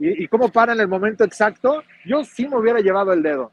y, 0.00 0.24
y 0.24 0.26
cómo 0.26 0.48
para 0.48 0.72
en 0.72 0.80
el 0.80 0.88
momento 0.88 1.22
exacto. 1.22 1.80
Yo 2.04 2.24
sí 2.24 2.48
me 2.48 2.56
hubiera 2.58 2.80
llevado 2.80 3.12
el 3.12 3.22
dedo. 3.22 3.52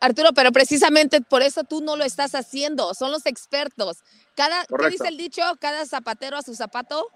Arturo, 0.00 0.34
pero 0.34 0.52
precisamente 0.52 1.22
por 1.22 1.40
eso 1.40 1.64
tú 1.64 1.80
no 1.80 1.96
lo 1.96 2.04
estás 2.04 2.34
haciendo, 2.34 2.92
son 2.92 3.12
los 3.12 3.24
expertos. 3.24 4.02
Cada, 4.36 4.66
¿Qué 4.66 4.90
dice 4.90 5.08
el 5.08 5.16
dicho? 5.16 5.40
Cada 5.58 5.86
zapatero 5.86 6.36
a 6.36 6.42
su 6.42 6.54
zapato. 6.54 7.06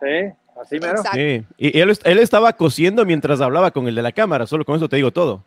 Sí, 0.00 0.32
así 0.62 0.78
mero. 0.78 1.02
Sí. 1.12 1.44
Y 1.56 1.80
él, 1.80 1.98
él, 2.04 2.18
estaba 2.20 2.52
cosiendo 2.52 3.04
mientras 3.04 3.40
hablaba 3.40 3.72
con 3.72 3.88
el 3.88 3.96
de 3.96 4.02
la 4.02 4.12
cámara, 4.12 4.46
solo 4.46 4.64
con 4.64 4.76
eso 4.76 4.88
te 4.88 4.94
digo 4.94 5.10
todo. 5.10 5.42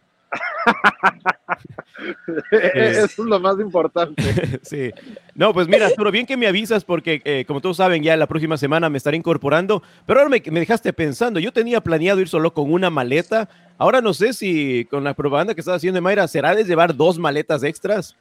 Eso 2.74 3.06
es 3.06 3.18
lo 3.18 3.40
más 3.40 3.60
importante. 3.60 4.60
sí. 4.64 4.92
No, 5.36 5.54
pues 5.54 5.68
mira, 5.68 5.88
Arturo, 5.88 6.12
bien 6.12 6.26
que 6.26 6.38
me 6.38 6.48
avisas 6.48 6.84
porque, 6.84 7.22
eh, 7.26 7.46
como 7.48 7.62
todos 7.62 7.78
saben, 7.78 8.04
ya 8.04 8.16
la 8.18 8.28
próxima 8.28 8.58
semana 8.58 8.90
me 8.90 8.98
estaré 8.98 9.18
incorporando, 9.18 9.82
pero 10.06 10.20
ahora 10.20 10.30
me, 10.30 10.42
me, 10.52 10.60
dejaste 10.60 10.94
pensando, 10.94 11.40
yo 11.40 11.52
tenía 11.52 11.82
planeado 11.82 12.20
ir 12.20 12.30
solo 12.30 12.54
con 12.54 12.72
una 12.72 12.90
maleta, 12.90 13.50
ahora 13.78 14.02
no 14.02 14.14
sé 14.14 14.34
si 14.34 14.86
con 14.86 15.04
la 15.04 15.14
propaganda 15.14 15.54
que 15.54 15.62
estás 15.62 15.78
haciendo, 15.78 16.02
Mayra, 16.02 16.28
¿será 16.28 16.56
de 16.56 16.64
llevar 16.64 16.96
dos 16.96 17.18
maletas 17.18 17.64
extras? 17.64 18.16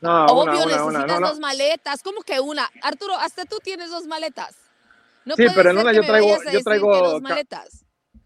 No, 0.00 0.26
Obvio, 0.26 0.42
una, 0.42 0.52
una, 0.52 0.66
necesitas 0.66 1.04
una, 1.04 1.20
no, 1.20 1.28
dos 1.28 1.38
maletas, 1.38 2.02
¿cómo 2.02 2.22
que 2.22 2.40
una? 2.40 2.68
Arturo, 2.82 3.14
hasta 3.16 3.44
tú 3.44 3.58
tienes 3.62 3.90
dos 3.90 4.06
maletas. 4.06 4.56
No 5.24 5.36
sí, 5.36 5.46
pero 5.54 5.70
en 5.70 5.78
una 5.78 5.92
yo 5.92 6.02
traigo, 6.02 6.36
yo 6.52 6.60
traigo 6.62 6.96
dos 6.96 7.22
maletas 7.22 7.84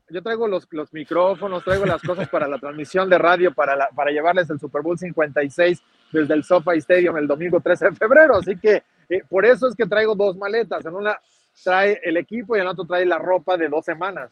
yo 0.08 0.22
traigo 0.22 0.46
los, 0.46 0.66
los 0.70 0.92
micrófonos, 0.92 1.64
traigo 1.64 1.84
las 1.84 2.02
cosas 2.02 2.28
para 2.28 2.46
la 2.46 2.58
transmisión 2.58 3.08
de 3.10 3.18
radio, 3.18 3.52
para, 3.52 3.76
la, 3.76 3.88
para 3.88 4.10
llevarles 4.10 4.48
el 4.50 4.60
Super 4.60 4.82
Bowl 4.82 4.98
56 4.98 5.82
desde 6.12 6.34
el 6.34 6.44
SoFi 6.44 6.78
Stadium 6.78 7.16
el 7.16 7.26
domingo 7.26 7.60
13 7.60 7.90
de 7.90 7.96
febrero. 7.96 8.36
Así 8.36 8.56
que 8.56 8.82
eh, 9.08 9.22
por 9.28 9.44
eso 9.44 9.68
es 9.68 9.74
que 9.74 9.86
traigo 9.86 10.14
dos 10.14 10.36
maletas. 10.36 10.84
En 10.86 10.94
una 10.94 11.18
trae 11.62 12.00
el 12.04 12.16
equipo 12.16 12.56
y 12.56 12.60
en 12.60 12.66
la 12.66 12.72
otra 12.72 12.84
trae 12.84 13.06
la 13.06 13.18
ropa 13.18 13.56
de 13.56 13.68
dos 13.68 13.84
semanas. 13.84 14.30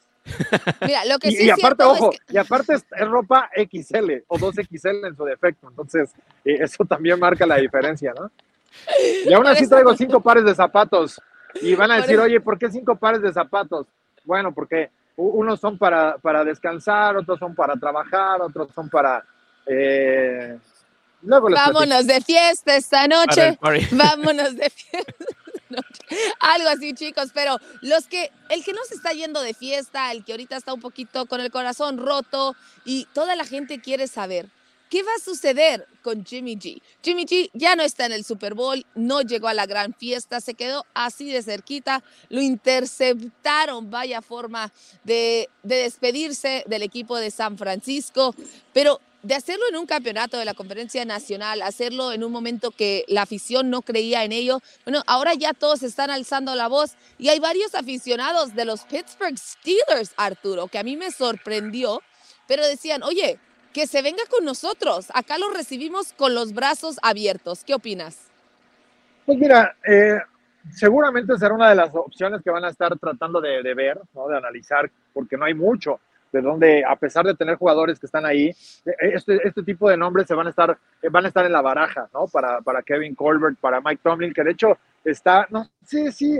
Mira, 0.86 1.04
lo 1.04 1.18
que 1.18 1.30
sí 1.30 1.44
y, 1.44 1.46
y 1.46 1.50
aparte, 1.50 1.84
ojo, 1.84 2.12
es 2.12 2.20
que... 2.20 2.34
y 2.34 2.36
aparte 2.36 2.74
es, 2.74 2.84
ropa 3.08 3.50
XL 3.54 4.22
o 4.28 4.38
2XL 4.38 5.08
en 5.08 5.16
su 5.16 5.24
defecto. 5.24 5.68
Entonces, 5.68 6.12
eh, 6.44 6.58
eso 6.60 6.84
también 6.84 7.18
marca 7.18 7.46
la 7.46 7.56
diferencia, 7.56 8.14
¿no? 8.18 8.30
Y 9.26 9.32
aún 9.32 9.46
así 9.46 9.68
traigo 9.68 9.94
cinco 9.96 10.20
pares 10.20 10.44
de 10.44 10.54
zapatos. 10.54 11.20
Y 11.60 11.74
van 11.74 11.90
a 11.90 11.96
decir, 11.96 12.18
oye, 12.18 12.40
¿por 12.40 12.58
qué 12.58 12.70
cinco 12.70 12.96
pares 12.96 13.22
de 13.22 13.32
zapatos? 13.32 13.86
Bueno, 14.24 14.52
porque 14.52 14.90
unos 15.16 15.60
son 15.60 15.78
para, 15.78 16.18
para 16.18 16.44
descansar, 16.44 17.16
otros 17.16 17.38
son 17.38 17.54
para 17.54 17.76
trabajar, 17.76 18.42
otros 18.42 18.68
son 18.74 18.88
para... 18.88 19.24
Eh, 19.66 20.58
luego 21.22 21.48
Vámonos 21.50 22.06
de 22.06 22.20
fiesta 22.20 22.76
esta 22.76 23.06
noche. 23.06 23.58
Vámonos 23.92 24.56
de 24.56 24.70
fiesta. 24.70 25.24
Algo 26.40 26.68
así, 26.68 26.94
chicos, 26.94 27.30
pero 27.32 27.58
los 27.80 28.06
que, 28.06 28.30
el 28.48 28.64
que 28.64 28.72
no 28.72 28.80
se 28.86 28.94
está 28.94 29.12
yendo 29.12 29.40
de 29.40 29.54
fiesta, 29.54 30.12
el 30.12 30.24
que 30.24 30.32
ahorita 30.32 30.56
está 30.56 30.74
un 30.74 30.80
poquito 30.80 31.26
con 31.26 31.40
el 31.40 31.50
corazón 31.50 31.98
roto 31.98 32.54
y 32.84 33.06
toda 33.12 33.34
la 33.36 33.44
gente 33.44 33.80
quiere 33.80 34.06
saber, 34.06 34.46
¿Qué 34.94 35.02
va 35.02 35.10
a 35.16 35.18
suceder 35.18 35.88
con 36.02 36.24
Jimmy 36.24 36.54
G? 36.54 36.80
Jimmy 37.02 37.24
G 37.24 37.50
ya 37.52 37.74
no 37.74 37.82
está 37.82 38.06
en 38.06 38.12
el 38.12 38.24
Super 38.24 38.54
Bowl, 38.54 38.86
no 38.94 39.22
llegó 39.22 39.48
a 39.48 39.52
la 39.52 39.66
gran 39.66 39.92
fiesta, 39.92 40.40
se 40.40 40.54
quedó 40.54 40.86
así 40.94 41.32
de 41.32 41.42
cerquita, 41.42 42.04
lo 42.28 42.40
interceptaron, 42.40 43.90
vaya 43.90 44.22
forma 44.22 44.72
de, 45.02 45.48
de 45.64 45.76
despedirse 45.78 46.62
del 46.68 46.84
equipo 46.84 47.16
de 47.16 47.32
San 47.32 47.58
Francisco, 47.58 48.36
pero 48.72 49.00
de 49.24 49.34
hacerlo 49.34 49.64
en 49.68 49.78
un 49.78 49.86
campeonato 49.86 50.38
de 50.38 50.44
la 50.44 50.54
conferencia 50.54 51.04
nacional, 51.04 51.62
hacerlo 51.62 52.12
en 52.12 52.22
un 52.22 52.30
momento 52.30 52.70
que 52.70 53.04
la 53.08 53.22
afición 53.22 53.70
no 53.70 53.82
creía 53.82 54.22
en 54.22 54.30
ello, 54.30 54.60
bueno, 54.84 55.02
ahora 55.08 55.34
ya 55.34 55.54
todos 55.54 55.82
están 55.82 56.12
alzando 56.12 56.54
la 56.54 56.68
voz 56.68 56.92
y 57.18 57.30
hay 57.30 57.40
varios 57.40 57.74
aficionados 57.74 58.54
de 58.54 58.64
los 58.64 58.82
Pittsburgh 58.82 59.38
Steelers, 59.38 60.12
Arturo, 60.16 60.68
que 60.68 60.78
a 60.78 60.84
mí 60.84 60.96
me 60.96 61.10
sorprendió, 61.10 62.00
pero 62.46 62.64
decían, 62.64 63.02
oye, 63.02 63.40
que 63.74 63.86
se 63.88 64.00
venga 64.00 64.22
con 64.30 64.44
nosotros. 64.44 65.08
Acá 65.12 65.36
lo 65.36 65.50
recibimos 65.50 66.12
con 66.14 66.34
los 66.34 66.54
brazos 66.54 66.96
abiertos. 67.02 67.64
¿Qué 67.64 67.74
opinas? 67.74 68.30
Pues 69.26 69.36
mira, 69.36 69.76
eh, 69.86 70.18
seguramente 70.70 71.36
será 71.36 71.54
una 71.54 71.68
de 71.68 71.74
las 71.74 71.90
opciones 71.92 72.40
que 72.42 72.50
van 72.50 72.64
a 72.64 72.68
estar 72.68 72.96
tratando 72.98 73.40
de, 73.40 73.62
de, 73.62 73.74
ver, 73.74 74.00
¿no? 74.14 74.28
de 74.28 74.38
analizar, 74.38 74.90
porque 75.12 75.36
no 75.36 75.44
hay 75.44 75.54
mucho 75.54 75.98
de 76.32 76.40
donde, 76.40 76.84
a 76.84 76.96
pesar 76.96 77.24
de 77.24 77.34
tener 77.34 77.56
jugadores 77.56 77.98
que 77.98 78.06
están 78.06 78.26
ahí, 78.26 78.48
eh, 78.48 78.92
este, 79.00 79.46
este 79.46 79.62
tipo 79.62 79.88
de 79.88 79.96
nombres 79.96 80.26
se 80.26 80.34
van 80.34 80.46
a 80.46 80.50
estar, 80.50 80.76
eh, 81.02 81.08
van 81.08 81.24
a 81.24 81.28
estar 81.28 81.44
en 81.44 81.52
la 81.52 81.62
baraja, 81.62 82.08
¿no? 82.12 82.26
Para, 82.26 82.60
para 82.60 82.82
Kevin 82.82 83.14
Colbert, 83.14 83.58
para 83.58 83.80
Mike 83.80 84.00
Tomlin, 84.02 84.32
que 84.32 84.42
de 84.42 84.52
hecho 84.52 84.78
está, 85.04 85.46
no, 85.50 85.68
sí, 85.84 86.10
sí, 86.12 86.38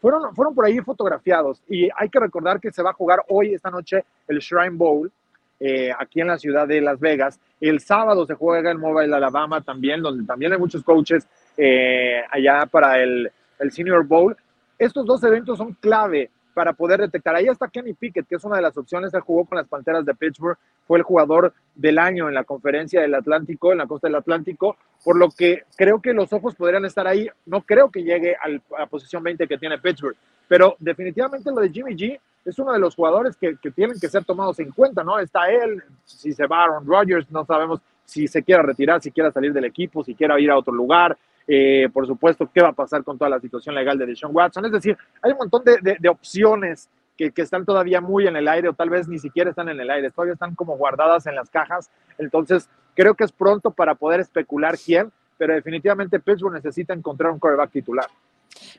fueron, 0.00 0.34
fueron 0.34 0.54
por 0.54 0.64
ahí 0.64 0.78
fotografiados 0.80 1.62
y 1.68 1.88
hay 1.96 2.08
que 2.08 2.20
recordar 2.20 2.58
que 2.58 2.72
se 2.72 2.82
va 2.82 2.90
a 2.90 2.94
jugar 2.94 3.22
hoy, 3.28 3.54
esta 3.54 3.70
noche, 3.70 4.04
el 4.28 4.38
Shrine 4.38 4.76
Bowl, 4.76 5.12
eh, 5.60 5.92
aquí 5.98 6.20
en 6.20 6.28
la 6.28 6.38
ciudad 6.38 6.66
de 6.66 6.80
Las 6.80 7.00
Vegas. 7.00 7.40
El 7.60 7.80
sábado 7.80 8.26
se 8.26 8.34
juega 8.34 8.70
en 8.70 8.80
Mobile, 8.80 9.14
Alabama 9.14 9.60
también, 9.60 10.02
donde 10.02 10.24
también 10.24 10.52
hay 10.52 10.58
muchos 10.58 10.82
coaches 10.82 11.26
eh, 11.56 12.22
allá 12.30 12.66
para 12.66 13.02
el, 13.02 13.30
el, 13.58 13.72
Senior 13.72 14.04
Bowl. 14.04 14.36
Estos 14.78 15.06
dos 15.06 15.22
eventos 15.22 15.58
son 15.58 15.74
clave 15.74 16.30
para 16.54 16.72
poder 16.72 17.00
detectar. 17.00 17.34
Ahí 17.34 17.46
está 17.46 17.68
Kenny 17.68 17.92
Pickett, 17.92 18.26
que 18.26 18.36
es 18.36 18.44
una 18.44 18.56
de 18.56 18.62
las 18.62 18.76
opciones. 18.78 19.12
Él 19.12 19.20
jugó 19.20 19.44
con 19.44 19.58
las 19.58 19.68
Panteras 19.68 20.06
de 20.06 20.14
Pittsburgh, 20.14 20.56
fue 20.86 20.98
el 20.98 21.04
jugador 21.04 21.52
del 21.74 21.98
año 21.98 22.28
en 22.28 22.34
la 22.34 22.44
conferencia 22.44 23.00
del 23.00 23.14
Atlántico, 23.14 23.72
en 23.72 23.78
la 23.78 23.86
costa 23.86 24.08
del 24.08 24.14
Atlántico, 24.14 24.76
por 25.04 25.18
lo 25.18 25.28
que 25.30 25.64
creo 25.76 26.00
que 26.00 26.12
los 26.12 26.32
ojos 26.32 26.54
podrían 26.54 26.84
estar 26.84 27.06
ahí. 27.06 27.28
No 27.44 27.62
creo 27.62 27.90
que 27.90 28.02
llegue 28.02 28.36
a 28.36 28.48
la 28.78 28.86
posición 28.86 29.22
20 29.22 29.46
que 29.48 29.58
tiene 29.58 29.78
Pittsburgh, 29.78 30.16
pero 30.48 30.76
definitivamente 30.78 31.50
lo 31.50 31.60
de 31.60 31.70
Jimmy 31.70 31.94
G 31.96 32.18
es 32.44 32.58
uno 32.58 32.72
de 32.72 32.78
los 32.78 32.94
jugadores 32.94 33.36
que, 33.36 33.56
que, 33.56 33.70
tienen 33.70 33.98
que 33.98 34.08
ser 34.08 34.24
tomados 34.24 34.58
en 34.60 34.70
cuenta, 34.70 35.02
¿no? 35.02 35.18
Está 35.18 35.50
él, 35.50 35.82
si 36.04 36.32
se 36.32 36.46
va 36.46 36.64
Aaron 36.64 36.86
Rodgers, 36.86 37.30
no 37.30 37.44
sabemos 37.44 37.80
si 38.04 38.28
se 38.28 38.42
quiera 38.42 38.62
retirar, 38.62 39.00
si 39.00 39.10
quiera 39.10 39.32
salir 39.32 39.52
del 39.52 39.64
equipo, 39.64 40.04
si 40.04 40.14
quiera 40.14 40.38
ir 40.38 40.50
a 40.50 40.58
otro 40.58 40.72
lugar, 40.72 41.16
eh, 41.46 41.88
por 41.92 42.06
supuesto, 42.06 42.48
qué 42.52 42.62
va 42.62 42.68
a 42.68 42.72
pasar 42.72 43.04
con 43.04 43.18
toda 43.18 43.30
la 43.30 43.40
situación 43.40 43.74
legal 43.74 43.98
de 43.98 44.06
Deshaun 44.06 44.34
Watson, 44.34 44.64
es 44.66 44.72
decir, 44.72 44.96
hay 45.22 45.32
un 45.32 45.38
montón 45.38 45.64
de, 45.64 45.78
de, 45.80 45.96
de 45.98 46.08
opciones 46.08 46.88
que, 47.16 47.32
están 47.36 47.64
todavía 47.64 48.00
muy 48.00 48.26
en 48.26 48.36
el 48.36 48.48
aire 48.48 48.68
o 48.68 48.72
tal 48.72 48.90
vez 48.90 49.08
ni 49.08 49.18
siquiera 49.18 49.50
están 49.50 49.68
en 49.68 49.80
el 49.80 49.90
aire, 49.90 50.10
todavía 50.10 50.34
están 50.34 50.54
como 50.54 50.76
guardadas 50.76 51.26
en 51.26 51.34
las 51.34 51.50
cajas, 51.50 51.90
entonces 52.18 52.68
creo 52.94 53.14
que 53.14 53.24
es 53.24 53.32
pronto 53.32 53.70
para 53.70 53.94
poder 53.94 54.20
especular 54.20 54.76
quién, 54.78 55.12
pero 55.38 55.54
definitivamente 55.54 56.20
Pittsburgh 56.20 56.54
necesita 56.54 56.92
encontrar 56.92 57.32
un 57.32 57.38
quarterback 57.38 57.70
titular. 57.70 58.06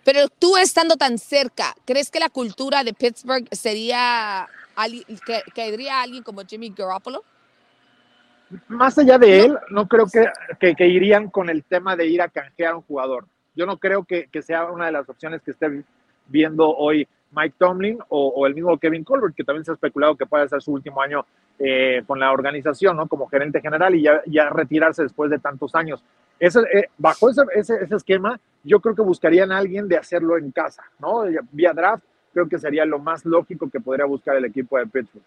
Pero 0.04 0.28
tú 0.40 0.56
estando 0.58 0.96
tan 0.96 1.18
cerca, 1.18 1.74
¿crees 1.86 2.10
que 2.10 2.20
la 2.20 2.30
cultura 2.30 2.84
de 2.84 2.94
Pittsburgh 2.94 3.48
sería, 3.52 4.48
que 5.26 5.44
caería 5.54 6.02
alguien 6.02 6.24
como 6.24 6.42
Jimmy 6.46 6.74
Garoppolo? 6.76 7.24
Más 8.68 8.98
allá 8.98 9.18
de 9.18 9.46
él, 9.46 9.58
no 9.70 9.88
creo 9.88 10.06
que, 10.06 10.26
que, 10.60 10.76
que, 10.76 10.88
irían 10.88 11.30
con 11.30 11.50
el 11.50 11.64
tema 11.64 11.96
de 11.96 12.08
ir 12.08 12.22
a 12.22 12.30
canjear 12.30 12.74
a 12.74 12.78
un 12.78 12.84
jugador. 12.84 13.26
Yo 13.56 13.66
no 13.66 13.78
creo 13.78 14.04
que, 14.04 14.28
que 14.28 14.42
sea 14.42 14.66
una 14.66 14.88
de 14.88 14.92
las 14.92 15.10
opciones 15.10 15.42
que 15.42 15.52
esté 15.52 15.84
viendo 16.28 16.70
hoy 16.70 17.08
Mike 17.32 17.56
Tomlin 17.58 18.00
o, 18.10 18.28
o, 18.28 18.46
el 18.48 18.56
mismo 18.56 18.78
Kevin 18.78 19.04
Colbert, 19.04 19.36
que 19.36 19.44
también 19.44 19.66
se 19.66 19.72
ha 19.72 19.74
especulado 19.74 20.16
que 20.16 20.26
puede 20.26 20.48
ser 20.48 20.62
su 20.62 20.72
último 20.72 21.02
año 21.02 21.26
eh, 21.60 22.04
con 22.06 22.20
la 22.20 22.32
organización, 22.32 22.98
¿no? 22.98 23.08
Como 23.08 23.28
gerente 23.28 23.62
general 23.62 23.96
y 23.96 24.02
ya, 24.02 24.22
ya 24.26 24.50
retirarse 24.50 25.04
después 25.04 25.32
de 25.32 25.40
tantos 25.40 25.74
años. 25.76 26.04
Ese, 26.40 26.60
eh, 26.74 26.90
bajo 26.98 27.30
ese, 27.30 27.44
ese, 27.56 27.76
ese, 27.82 27.96
esquema, 27.96 28.40
yo 28.64 28.80
creo 28.82 28.94
que 28.94 29.02
buscarían 29.02 29.52
a 29.52 29.58
alguien 29.58 29.88
de 29.88 29.98
hacerlo 29.98 30.38
en 30.38 30.52
casa, 30.52 30.84
¿no? 31.00 31.24
Vía 31.52 31.72
draft, 31.74 32.04
creo 32.34 32.50
que 32.50 32.60
sería 32.60 32.84
lo 32.84 33.00
más 33.00 33.24
lógico 33.26 33.70
que 33.70 33.80
podría 33.80 34.06
buscar 34.06 34.36
el 34.36 34.46
equipo 34.46 34.78
de 34.78 34.88
Pittsburgh. 34.88 35.24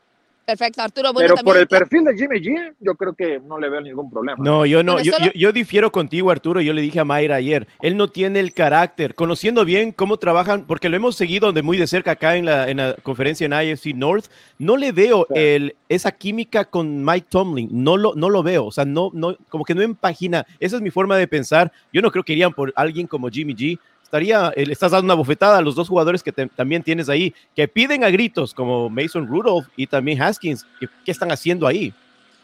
Perfecto, 0.49 0.81
Arturo. 0.81 1.13
Bueno, 1.13 1.35
Pero 1.35 1.45
por 1.45 1.59
el 1.59 1.69
perfil 1.69 2.05
de 2.05 2.17
Jimmy 2.17 2.41
G, 2.41 2.75
yo 2.81 2.95
creo 2.95 3.13
que 3.13 3.39
no 3.39 3.59
le 3.59 3.69
veo 3.69 3.83
ningún 3.83 4.11
problema. 4.11 4.43
No, 4.43 4.65
yo 4.65 4.83
no, 4.83 4.99
yo, 4.99 5.13
yo, 5.23 5.31
yo, 5.35 5.53
difiero 5.53 5.93
contigo, 5.93 6.31
Arturo. 6.31 6.63
Yo 6.63 6.73
le 6.73 6.81
dije 6.81 7.01
a 7.01 7.05
Mayra 7.05 7.37
ayer, 7.37 7.69
él 7.83 7.99
no 7.99 8.09
tiene 8.09 8.41
el 8.41 8.55
carácter, 8.55 9.15
conociendo 9.15 9.67
bien 9.67 9.93
cómo 9.93 10.17
trabajan, 10.17 10.65
porque 10.67 10.89
lo 10.89 10.97
hemos 10.97 11.17
seguido 11.17 11.53
de 11.53 11.61
muy 11.61 11.77
de 11.77 11.87
cerca 11.87 12.13
acá 12.13 12.37
en 12.37 12.47
la, 12.47 12.71
en 12.71 12.79
la 12.79 12.95
conferencia 13.03 13.45
en 13.45 13.53
IFC 13.53 13.95
North. 13.95 14.25
No 14.59 14.79
le 14.79 14.91
veo 14.91 15.27
sí. 15.29 15.35
el, 15.39 15.77
esa 15.91 16.13
química 16.13 16.65
con 16.65 17.05
Mike 17.05 17.27
Tomlin, 17.29 17.69
no 17.71 17.99
lo, 17.99 18.15
no 18.15 18.31
lo 18.31 18.43
veo, 18.43 18.65
o 18.65 18.73
sea, 18.73 18.87
no, 18.87 19.11
no, 19.13 19.37
como 19.51 19.67
que 19.67 19.75
no 19.75 19.83
empagina. 19.83 20.47
Esa 20.61 20.77
es 20.77 20.83
mi 20.83 20.89
forma 20.89 21.19
de 21.19 21.29
pensar. 21.29 21.71
Yo 21.93 22.01
no 22.01 22.11
creo 22.11 22.25
que 22.25 22.33
irían 22.33 22.55
por 22.55 22.73
alguien 22.75 23.07
como 23.07 23.29
Jimmy 23.29 23.55
G 23.55 23.79
estaría, 24.09 24.53
eh, 24.57 24.65
le 24.65 24.73
estás 24.73 24.93
dando 24.93 25.05
una 25.05 25.15
bofetada 25.15 25.59
a 25.59 25.61
los 25.61 25.75
dos 25.75 25.87
jugadores 25.87 26.23
que 26.23 26.33
te, 26.33 26.47
también 26.47 26.83
tienes 26.83 27.11
ahí, 27.11 27.35
que 27.55 27.69
piden 27.69 28.05
a 28.05 28.11
gritos, 28.11 28.55
como 28.55 28.89
Mason 28.89 29.27
Rudolph 29.27 29.67
y 29.77 29.87
también 29.87 30.23
Haskins. 30.23 30.65
¿Qué, 30.81 30.89
qué 31.05 31.11
están 31.11 31.31
haciendo 31.31 31.67
ahí? 31.67 31.93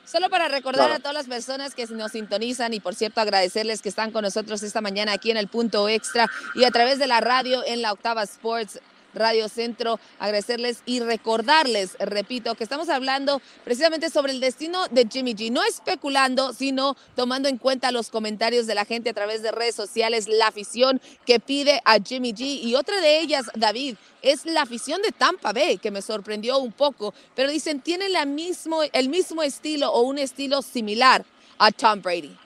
Solo 0.04 0.28
para 0.28 0.48
recordar 0.48 0.92
a 0.92 0.98
todas 0.98 1.14
las 1.14 1.26
personas 1.26 1.74
que 1.74 1.86
nos 1.86 2.12
sintonizan 2.12 2.74
y 2.74 2.80
por 2.80 2.94
cierto 2.94 3.22
agradecerles 3.22 3.80
que 3.80 3.88
están 3.88 4.10
con 4.10 4.22
nosotros 4.22 4.62
esta 4.62 4.82
mañana 4.82 5.12
aquí 5.12 5.30
en 5.30 5.38
el 5.38 5.48
punto 5.48 5.88
extra 5.88 6.28
y 6.54 6.64
a 6.64 6.70
través 6.70 6.98
de 6.98 7.06
la 7.06 7.20
radio 7.20 7.62
en 7.66 7.80
la 7.80 7.92
Octava 7.92 8.22
Sports 8.24 8.80
Radio 9.14 9.48
Centro, 9.48 9.98
agradecerles 10.18 10.82
y 10.86 11.00
recordarles, 11.00 11.96
repito, 11.98 12.54
que 12.54 12.64
estamos 12.64 12.88
hablando 12.88 13.40
precisamente 13.64 14.10
sobre 14.10 14.32
el 14.32 14.40
destino 14.40 14.86
de 14.88 15.06
Jimmy 15.10 15.34
G, 15.34 15.50
no 15.50 15.62
especulando, 15.62 16.52
sino 16.52 16.96
tomando 17.14 17.48
en 17.48 17.58
cuenta 17.58 17.92
los 17.92 18.10
comentarios 18.10 18.66
de 18.66 18.74
la 18.74 18.84
gente 18.84 19.10
a 19.10 19.14
través 19.14 19.42
de 19.42 19.52
redes 19.52 19.74
sociales, 19.74 20.28
la 20.28 20.48
afición 20.48 21.00
que 21.26 21.40
pide 21.40 21.80
a 21.84 21.98
Jimmy 21.98 22.32
G 22.32 22.62
y 22.62 22.74
otra 22.74 23.00
de 23.00 23.20
ellas, 23.20 23.46
David, 23.54 23.96
es 24.22 24.46
la 24.46 24.62
afición 24.62 25.02
de 25.02 25.12
Tampa 25.12 25.52
Bay, 25.52 25.78
que 25.78 25.90
me 25.90 26.02
sorprendió 26.02 26.58
un 26.58 26.72
poco, 26.72 27.14
pero 27.34 27.50
dicen, 27.50 27.80
tiene 27.80 28.08
la 28.08 28.24
mismo, 28.24 28.80
el 28.92 29.08
mismo 29.08 29.42
estilo 29.42 29.92
o 29.92 30.02
un 30.02 30.18
estilo 30.18 30.62
similar 30.62 31.24
a 31.58 31.70
Tom 31.70 32.02
Brady. 32.02 32.43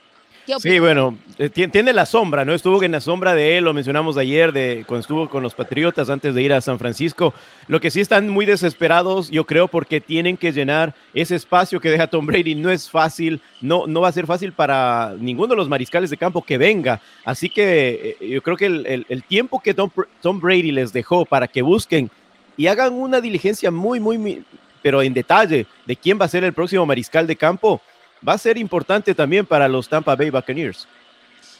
Sí, 0.58 0.78
bueno, 0.78 1.18
eh, 1.37 1.50
tiene 1.50 1.92
la 1.92 2.06
sombra, 2.06 2.44
¿no? 2.44 2.54
Estuvo 2.54 2.82
en 2.82 2.92
la 2.92 3.02
sombra 3.02 3.34
de 3.34 3.58
él, 3.58 3.64
lo 3.64 3.74
mencionamos 3.74 4.16
ayer, 4.16 4.52
de 4.52 4.84
cuando 4.87 5.02
estuvo 5.02 5.28
con 5.28 5.42
los 5.42 5.54
Patriotas 5.54 6.08
antes 6.08 6.34
de 6.34 6.42
ir 6.42 6.54
a 6.54 6.62
San 6.62 6.78
Francisco. 6.78 7.34
Lo 7.66 7.80
que 7.80 7.90
sí 7.90 8.00
están 8.00 8.30
muy 8.30 8.46
desesperados, 8.46 9.30
yo 9.30 9.44
creo, 9.44 9.68
porque 9.68 10.00
tienen 10.00 10.38
que 10.38 10.52
llenar 10.52 10.94
ese 11.12 11.37
espacio 11.37 11.80
que 11.80 11.90
deja 11.90 12.06
Tom 12.06 12.24
Brady. 12.24 12.54
No 12.54 12.70
es 12.70 12.88
fácil, 12.88 13.42
no, 13.61 13.87
no 13.87 14.00
va 14.00 14.08
a 14.08 14.12
ser 14.12 14.26
fácil 14.26 14.52
para 14.52 15.14
ninguno 15.18 15.48
de 15.48 15.56
los 15.56 15.68
mariscales 15.68 16.08
de 16.08 16.16
campo 16.16 16.42
que 16.42 16.56
venga. 16.56 17.00
Así 17.26 17.50
que 17.50 18.16
eh, 18.18 18.28
yo 18.28 18.40
creo 18.40 18.56
que 18.56 18.66
el, 18.66 19.24
tiempo 19.24 19.61
que 19.61 19.74
Tom, 19.74 19.90
Tom 20.22 20.40
Brady 20.40 20.72
les 20.72 20.94
dejó 20.94 21.26
para 21.26 21.46
que 21.46 21.61
busquen 21.61 22.11
y 22.56 22.68
hagan 22.68 22.94
una 22.94 23.20
diligencia 23.20 23.70
muy, 23.70 24.00
muy, 24.00 24.42
pero 24.82 25.02
en 25.02 25.12
detalle 25.12 25.66
de 25.84 25.96
quién 25.96 26.18
va 26.18 26.24
a 26.24 26.28
ser 26.28 26.42
el 26.44 26.54
próximo 26.54 26.87
mariscal 26.87 27.26
de 27.26 27.37
campo 27.37 27.82
va 28.26 28.35
a 28.35 28.38
ser 28.38 28.59
importante 28.59 29.14
también 29.14 29.46
para 29.46 29.68
los 29.68 29.88
Tampa 29.88 30.16
Bay 30.16 30.31
Buccaneers. 30.31 30.87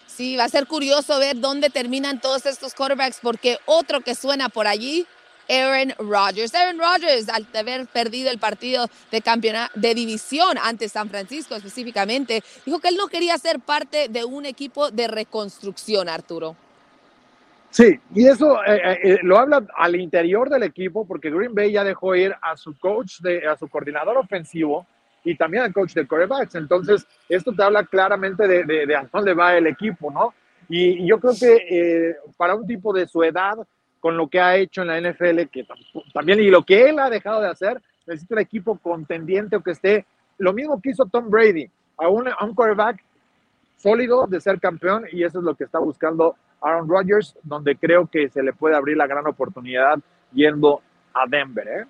Sí, 0.07 0.37
va 0.37 0.45
a 0.45 0.49
ser 0.49 0.67
curioso 0.67 1.19
ver 1.19 1.39
dónde 1.39 1.71
terminan 1.71 2.21
todos 2.21 2.45
estos 2.47 2.75
quarterbacks, 2.75 3.21
porque 3.23 3.59
otro 3.67 4.01
que 4.01 4.15
suena 4.15 4.49
por 4.49 4.67
allí, 4.67 5.07
Aaron 5.49 5.95
Rodgers. 5.99 6.55
Aaron 6.55 6.79
Rodgers, 6.79 7.29
al 7.29 7.47
haber 7.55 7.87
perdido 7.87 8.31
el 8.31 8.39
partido 8.39 8.87
de 9.11 9.21
campeonato 9.23 9.73
de 9.79 9.95
división 9.95 10.59
ante 10.63 10.89
San 10.89 11.09
Francisco 11.09 11.55
específicamente, 11.55 12.43
dijo 12.67 12.81
que 12.81 12.89
él 12.89 12.97
no 12.97 13.09
quería 13.09 13.39
ser 13.39 13.61
parte 13.61 14.09
de 14.09 14.25
un 14.25 14.45
equipo 14.45 14.91
de 14.91 15.09
reconstrucción, 15.09 16.09
Arturo. 16.09 16.57
Sí, 17.71 18.01
y 18.15 18.27
eso 18.27 18.63
eh, 18.65 18.81
eh, 18.83 18.99
eh, 19.03 19.19
lo 19.23 19.39
habla 19.39 19.65
al 19.77 19.97
interior 19.97 20.49
del 20.49 20.63
equipo, 20.63 21.07
porque 21.07 21.31
Green 21.31 21.55
Bay 21.55 21.73
ya 21.73 21.85
dejó 21.85 22.15
ir 22.15 22.35
a 22.41 22.57
su 22.57 22.77
coach, 22.79 23.21
de, 23.21 23.47
a 23.47 23.57
su 23.57 23.69
coordinador 23.69 24.17
ofensivo, 24.17 24.87
y 25.25 25.35
también 25.37 25.65
al 25.65 25.73
coach 25.73 25.95
de 25.95 26.07
corebacks. 26.07 26.55
Entonces, 26.55 27.07
esto 27.29 27.53
te 27.53 27.63
habla 27.63 27.85
claramente 27.85 28.47
de, 28.47 28.65
de, 28.65 28.97
a 28.97 29.09
dónde 29.13 29.35
va 29.35 29.57
el 29.57 29.67
equipo, 29.67 30.11
¿no? 30.11 30.35
Y, 30.69 31.07
yo 31.07 31.19
creo 31.19 31.35
que 31.39 31.57
eh, 32.11 32.17
para 32.37 32.55
un 32.55 32.67
tipo 32.67 32.93
de 32.93 33.07
su 33.07 33.23
edad, 33.23 33.57
con 34.01 34.17
lo 34.17 34.29
que 34.29 34.41
ha 34.41 34.57
hecho 34.57 34.83
en 34.83 34.89
la 34.89 35.01
NFL, 35.01 35.43
que 35.51 35.67
también, 36.13 36.41
y 36.41 36.51
lo 36.51 36.63
que 36.63 36.89
él 36.89 36.99
ha 36.99 37.11
dejado 37.11 37.41
de 37.41 37.49
hacer, 37.49 37.81
necesita 38.07 38.35
un 38.35 38.41
equipo 38.41 38.79
contendiente 38.79 39.57
o 39.57 39.63
que 39.63 39.73
esté, 39.73 40.07
lo 40.39 40.53
mismo 40.53 40.81
que 40.81 40.91
hizo 40.91 41.07
Tom 41.07 41.29
Brady, 41.31 41.69
a 41.97 42.09
un, 42.09 42.29
a 42.29 42.45
un 42.45 42.55
quarterback 42.55 43.03
sólido 43.77 44.27
de 44.27 44.41
ser 44.41 44.61
campeón, 44.61 45.05
y 45.11 45.25
eso 45.25 45.39
es 45.39 45.45
lo 45.45 45.55
que 45.55 45.65
está 45.65 45.79
buscando 45.79 46.37
Aaron 46.61 46.89
Rodgers, 46.89 47.37
donde 47.43 47.77
creo 47.77 48.07
que 48.07 48.29
se 48.29 48.43
le 48.43 48.53
puede 48.53 48.77
abrir 48.77 48.97
la 48.97 49.07
gran 49.07 49.27
oportunidad 49.27 49.99
yendo 50.33 50.81
a 51.15 51.27
Denver, 51.27 51.67
¿eh? 51.69 51.85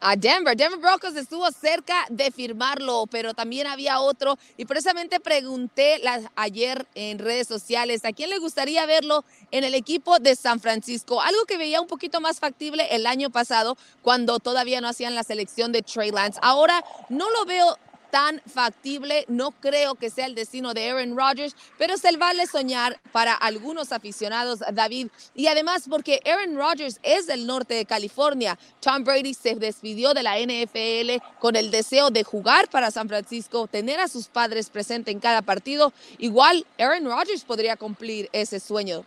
A 0.00 0.16
Denver. 0.16 0.56
Denver 0.56 0.78
Broncos 0.78 1.16
estuvo 1.16 1.50
cerca 1.50 2.06
de 2.08 2.30
firmarlo, 2.30 3.06
pero 3.10 3.34
también 3.34 3.66
había 3.66 4.00
otro. 4.00 4.38
Y 4.56 4.64
precisamente 4.64 5.20
pregunté 5.20 6.00
ayer 6.36 6.86
en 6.94 7.18
redes 7.18 7.48
sociales 7.48 8.04
a 8.04 8.12
quién 8.12 8.30
le 8.30 8.38
gustaría 8.38 8.86
verlo 8.86 9.24
en 9.50 9.64
el 9.64 9.74
equipo 9.74 10.18
de 10.18 10.36
San 10.36 10.60
Francisco. 10.60 11.20
Algo 11.20 11.44
que 11.46 11.58
veía 11.58 11.80
un 11.80 11.86
poquito 11.86 12.20
más 12.20 12.38
factible 12.40 12.86
el 12.90 13.06
año 13.06 13.30
pasado, 13.30 13.76
cuando 14.02 14.38
todavía 14.38 14.80
no 14.80 14.88
hacían 14.88 15.14
la 15.14 15.22
selección 15.22 15.72
de 15.72 15.82
Trey 15.82 16.10
Lance. 16.10 16.38
Ahora 16.42 16.84
no 17.08 17.30
lo 17.30 17.44
veo 17.44 17.76
tan 18.10 18.40
factible. 18.46 19.24
No 19.28 19.52
creo 19.52 19.94
que 19.94 20.10
sea 20.10 20.26
el 20.26 20.34
destino 20.34 20.74
de 20.74 20.90
Aaron 20.90 21.16
Rodgers, 21.16 21.54
pero 21.76 21.96
se 21.96 22.16
vale 22.16 22.46
soñar 22.46 22.98
para 23.12 23.34
algunos 23.34 23.92
aficionados, 23.92 24.60
David. 24.72 25.08
Y 25.34 25.46
además 25.46 25.84
porque 25.88 26.20
Aaron 26.24 26.56
Rodgers 26.56 26.98
es 27.02 27.26
del 27.26 27.46
norte 27.46 27.74
de 27.74 27.84
California. 27.84 28.58
Tom 28.80 29.04
Brady 29.04 29.34
se 29.34 29.54
despidió 29.54 30.14
de 30.14 30.22
la 30.22 30.38
NFL 30.38 31.22
con 31.38 31.56
el 31.56 31.70
deseo 31.70 32.10
de 32.10 32.24
jugar 32.24 32.68
para 32.68 32.90
San 32.90 33.08
Francisco, 33.08 33.66
tener 33.66 34.00
a 34.00 34.08
sus 34.08 34.28
padres 34.28 34.70
presentes 34.70 35.12
en 35.12 35.20
cada 35.20 35.42
partido. 35.42 35.92
Igual 36.18 36.66
Aaron 36.78 37.04
Rodgers 37.04 37.44
podría 37.44 37.76
cumplir 37.76 38.28
ese 38.32 38.60
sueño. 38.60 39.04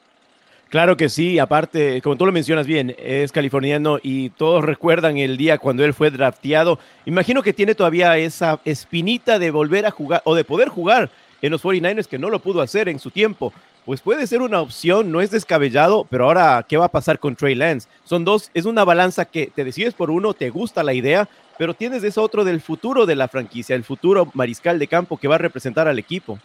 Claro 0.72 0.96
que 0.96 1.10
sí, 1.10 1.38
aparte, 1.38 2.02
como 2.02 2.16
tú 2.16 2.26
lo 2.26 2.32
mencionas 2.32 2.66
bien, 2.66 2.96
es 2.98 3.34
californiano 3.34 4.00
y 4.02 4.30
todos 4.30 4.64
recuerdan 4.64 5.18
el 5.18 5.36
día 5.36 5.58
cuando 5.58 5.84
él 5.84 5.94
fue 5.94 6.12
drafteado. 6.12 6.80
Imagino 7.06 7.44
que 7.44 7.52
tiene 7.52 7.76
todavía 7.76 8.18
esa 8.18 8.58
espinita 8.64 9.38
de 9.38 9.52
volver 9.52 9.86
a 9.86 9.92
jugar 9.92 10.22
o 10.24 10.34
de 10.34 10.46
poder 10.46 10.70
jugar 10.70 11.10
en 11.42 11.52
los 11.52 11.62
49ers 11.62 12.08
que 12.08 12.18
no 12.18 12.30
lo 12.30 12.40
pudo 12.40 12.62
hacer 12.62 12.88
en 12.88 13.00
su 13.00 13.12
tiempo. 13.12 13.52
Pues 13.86 14.00
puede 14.00 14.26
ser 14.28 14.42
una 14.42 14.62
opción, 14.62 15.12
no 15.12 15.20
es 15.20 15.30
descabellado, 15.30 16.08
pero 16.10 16.24
ahora, 16.24 16.66
¿qué 16.70 16.78
va 16.78 16.86
a 16.86 16.92
pasar 16.92 17.20
con 17.20 17.36
Trey 17.36 17.54
Lance? 17.54 17.90
Son 18.06 18.24
dos, 18.24 18.50
es 18.54 18.64
una 18.64 18.86
balanza 18.86 19.26
que 19.26 19.48
te 19.48 19.66
decides 19.66 19.94
por 19.94 20.10
uno, 20.10 20.34
te 20.34 20.52
gusta 20.52 20.84
la 20.84 20.94
idea, 20.94 21.28
pero 21.58 21.74
tienes 21.74 22.02
ese 22.02 22.22
otro 22.22 22.46
del 22.46 22.62
futuro 22.62 23.06
de 23.06 23.16
la 23.16 23.28
franquicia, 23.28 23.76
el 23.76 23.84
futuro 23.84 24.32
mariscal 24.36 24.80
de 24.80 24.88
campo 24.88 25.18
que 25.18 25.28
va 25.28 25.36
a 25.36 25.40
representar 25.40 25.90
al 25.90 26.00
equipo. 26.00 26.40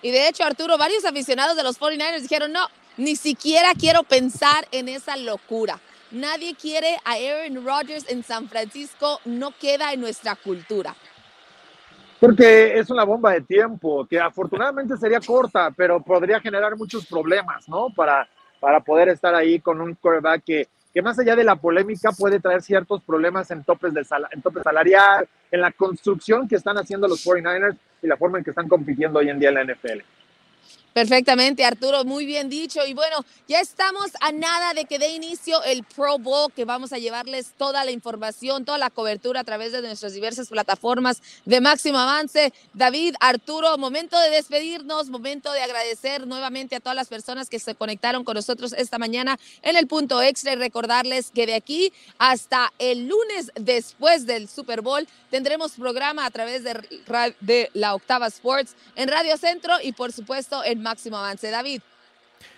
Y 0.00 0.10
de 0.10 0.26
hecho, 0.26 0.44
Arturo, 0.44 0.78
varios 0.78 1.04
aficionados 1.04 1.54
de 1.54 1.64
los 1.64 1.78
49ers 1.78 2.22
dijeron, 2.22 2.50
no, 2.50 2.66
ni 2.98 3.16
siquiera 3.16 3.68
quiero 3.78 4.02
pensar 4.02 4.66
en 4.70 4.88
esa 4.88 5.16
locura. 5.16 5.80
Nadie 6.10 6.54
quiere 6.54 6.96
a 7.04 7.12
Aaron 7.12 7.64
Rodgers 7.64 8.10
en 8.10 8.22
San 8.22 8.48
Francisco, 8.48 9.20
no 9.24 9.52
queda 9.58 9.92
en 9.92 10.00
nuestra 10.00 10.36
cultura. 10.36 10.94
Porque 12.20 12.76
es 12.76 12.90
una 12.90 13.04
bomba 13.04 13.32
de 13.32 13.42
tiempo, 13.42 14.04
que 14.06 14.18
afortunadamente 14.18 14.96
sería 14.96 15.20
corta, 15.20 15.70
pero 15.70 16.00
podría 16.02 16.40
generar 16.40 16.76
muchos 16.76 17.06
problemas, 17.06 17.68
¿no? 17.68 17.88
Para, 17.94 18.28
para 18.58 18.80
poder 18.80 19.10
estar 19.10 19.34
ahí 19.34 19.60
con 19.60 19.80
un 19.80 19.94
quarterback 19.94 20.42
que, 20.44 20.68
que 20.92 21.02
más 21.02 21.16
allá 21.18 21.36
de 21.36 21.44
la 21.44 21.54
polémica 21.54 22.10
puede 22.10 22.40
traer 22.40 22.62
ciertos 22.62 23.02
problemas 23.02 23.50
en 23.52 23.62
topes, 23.62 23.94
de 23.94 24.04
en 24.32 24.42
tope 24.42 24.62
salarial, 24.62 25.28
en 25.52 25.60
la 25.60 25.70
construcción 25.70 26.48
que 26.48 26.56
están 26.56 26.76
haciendo 26.76 27.06
los 27.06 27.24
49ers 27.24 27.76
y 28.02 28.08
la 28.08 28.16
forma 28.16 28.38
en 28.38 28.44
que 28.44 28.50
están 28.50 28.68
compitiendo 28.68 29.20
hoy 29.20 29.28
en 29.28 29.38
día 29.38 29.50
en 29.50 29.54
la 29.54 29.64
NFL. 29.64 30.00
Perfectamente, 30.98 31.64
Arturo, 31.64 32.04
muy 32.04 32.26
bien 32.26 32.48
dicho. 32.48 32.84
Y 32.84 32.92
bueno, 32.92 33.24
ya 33.46 33.60
estamos 33.60 34.10
a 34.20 34.32
nada 34.32 34.74
de 34.74 34.84
que 34.84 34.98
dé 34.98 35.14
inicio 35.14 35.62
el 35.62 35.84
Pro 35.84 36.18
Bowl, 36.18 36.52
que 36.52 36.64
vamos 36.64 36.92
a 36.92 36.98
llevarles 36.98 37.52
toda 37.56 37.84
la 37.84 37.92
información, 37.92 38.64
toda 38.64 38.78
la 38.78 38.90
cobertura 38.90 39.38
a 39.38 39.44
través 39.44 39.70
de 39.70 39.80
nuestras 39.80 40.12
diversas 40.12 40.48
plataformas 40.48 41.22
de 41.44 41.60
máximo 41.60 41.98
avance. 42.00 42.52
David, 42.74 43.14
Arturo, 43.20 43.78
momento 43.78 44.18
de 44.18 44.30
despedirnos, 44.30 45.08
momento 45.08 45.52
de 45.52 45.62
agradecer 45.62 46.26
nuevamente 46.26 46.74
a 46.74 46.80
todas 46.80 46.96
las 46.96 47.06
personas 47.06 47.48
que 47.48 47.60
se 47.60 47.76
conectaron 47.76 48.24
con 48.24 48.34
nosotros 48.34 48.72
esta 48.72 48.98
mañana 48.98 49.38
en 49.62 49.76
el 49.76 49.86
punto 49.86 50.20
extra 50.20 50.54
y 50.54 50.56
recordarles 50.56 51.30
que 51.30 51.46
de 51.46 51.54
aquí 51.54 51.92
hasta 52.18 52.72
el 52.80 53.06
lunes 53.06 53.52
después 53.54 54.26
del 54.26 54.48
Super 54.48 54.82
Bowl 54.82 55.06
tendremos 55.30 55.72
programa 55.72 56.26
a 56.26 56.30
través 56.30 56.64
de, 56.64 57.70
la 57.74 57.94
Octava 57.94 58.26
Sports 58.26 58.74
en 58.96 59.08
Radio 59.08 59.36
Centro 59.36 59.74
y 59.80 59.92
por 59.92 60.12
supuesto 60.12 60.64
en 60.64 60.87
máximo 60.88 61.16
avance. 61.18 61.50
David. 61.50 61.80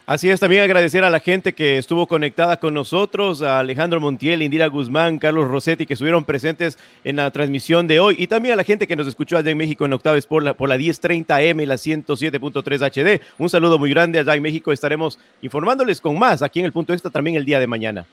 Así 0.06 0.28
es, 0.28 0.40
también 0.40 0.64
agradecer 0.64 1.04
a 1.04 1.10
la 1.10 1.20
gente 1.20 1.52
que 1.52 1.78
estuvo 1.78 2.06
conectada 2.06 2.58
con 2.58 2.74
nosotros, 2.74 3.42
a 3.42 3.60
Alejandro 3.60 4.00
Montiel, 4.00 4.42
Indira 4.42 4.66
Guzmán, 4.66 5.18
Carlos 5.20 5.46
Rossetti, 5.46 5.86
que 5.86 5.94
estuvieron 5.94 6.24
presentes 6.24 6.78
en 7.04 7.16
la 7.16 7.30
transmisión 7.30 7.86
de 7.86 8.00
hoy, 8.00 8.16
y 8.18 8.26
también 8.26 8.54
a 8.54 8.56
la 8.56 8.64
gente 8.64 8.88
que 8.88 8.96
nos 8.96 9.06
escuchó 9.06 9.38
allá 9.38 9.50
en 9.50 9.58
México 9.58 9.84
en 9.84 9.92
Octaves 9.92 10.26
por 10.26 10.42
la, 10.42 10.54
por 10.54 10.68
la 10.68 10.76
1030M 10.76 11.62
y 11.62 11.66
la 11.66 11.76
107.3 11.76 12.90
HD. 12.90 13.22
Un 13.38 13.48
saludo 13.48 13.78
muy 13.78 13.90
grande 13.90 14.18
allá 14.18 14.34
en 14.34 14.42
México. 14.42 14.72
Estaremos 14.72 15.16
informándoles 15.42 16.00
con 16.00 16.18
más 16.18 16.42
aquí 16.42 16.58
en 16.58 16.66
el 16.66 16.72
punto 16.72 16.92
extra 16.92 17.10
también 17.10 17.36
el 17.36 17.44
día 17.44 17.60
de 17.60 17.68
mañana. 17.68 18.04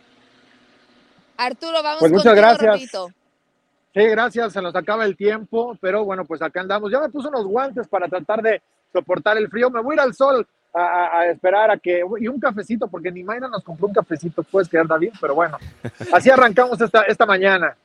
Arturo, 1.35 1.81
vamos 1.81 1.99
pues 1.99 2.11
muchas 2.11 2.35
gracias. 2.35 2.91
Sí, 3.95 4.03
gracias, 4.03 4.53
se 4.53 4.61
nos 4.61 4.75
acaba 4.75 5.03
el 5.03 5.17
tiempo, 5.17 5.75
pero 5.81 6.05
bueno, 6.05 6.25
pues 6.25 6.43
acá 6.43 6.61
andamos. 6.61 6.91
Ya 6.91 6.99
me 6.99 7.09
puse 7.09 7.27
unos 7.29 7.45
guantes 7.45 7.87
para 7.87 8.07
tratar 8.07 8.43
de 8.43 8.61
soportar 8.91 9.37
el 9.37 9.49
frío. 9.49 9.69
Me 9.69 9.81
voy 9.81 9.93
a 9.93 9.95
ir 9.95 9.99
al 10.01 10.13
sol 10.13 10.47
a, 10.73 11.25
esperar 11.27 11.71
a 11.71 11.77
que. 11.77 12.03
Y 12.19 12.27
un 12.27 12.39
cafecito, 12.39 12.87
porque 12.87 13.11
ni 13.11 13.23
Mayra 13.23 13.47
nos 13.47 13.63
compró 13.63 13.87
un 13.87 13.93
cafecito. 13.93 14.43
Puedes 14.43 14.69
quedar, 14.69 14.87
David, 14.87 15.13
pero 15.19 15.35
bueno. 15.35 15.57
Así 16.13 16.29
arrancamos 16.29 16.79
esta, 16.81 17.01
esta 17.03 17.25
mañana. 17.25 17.75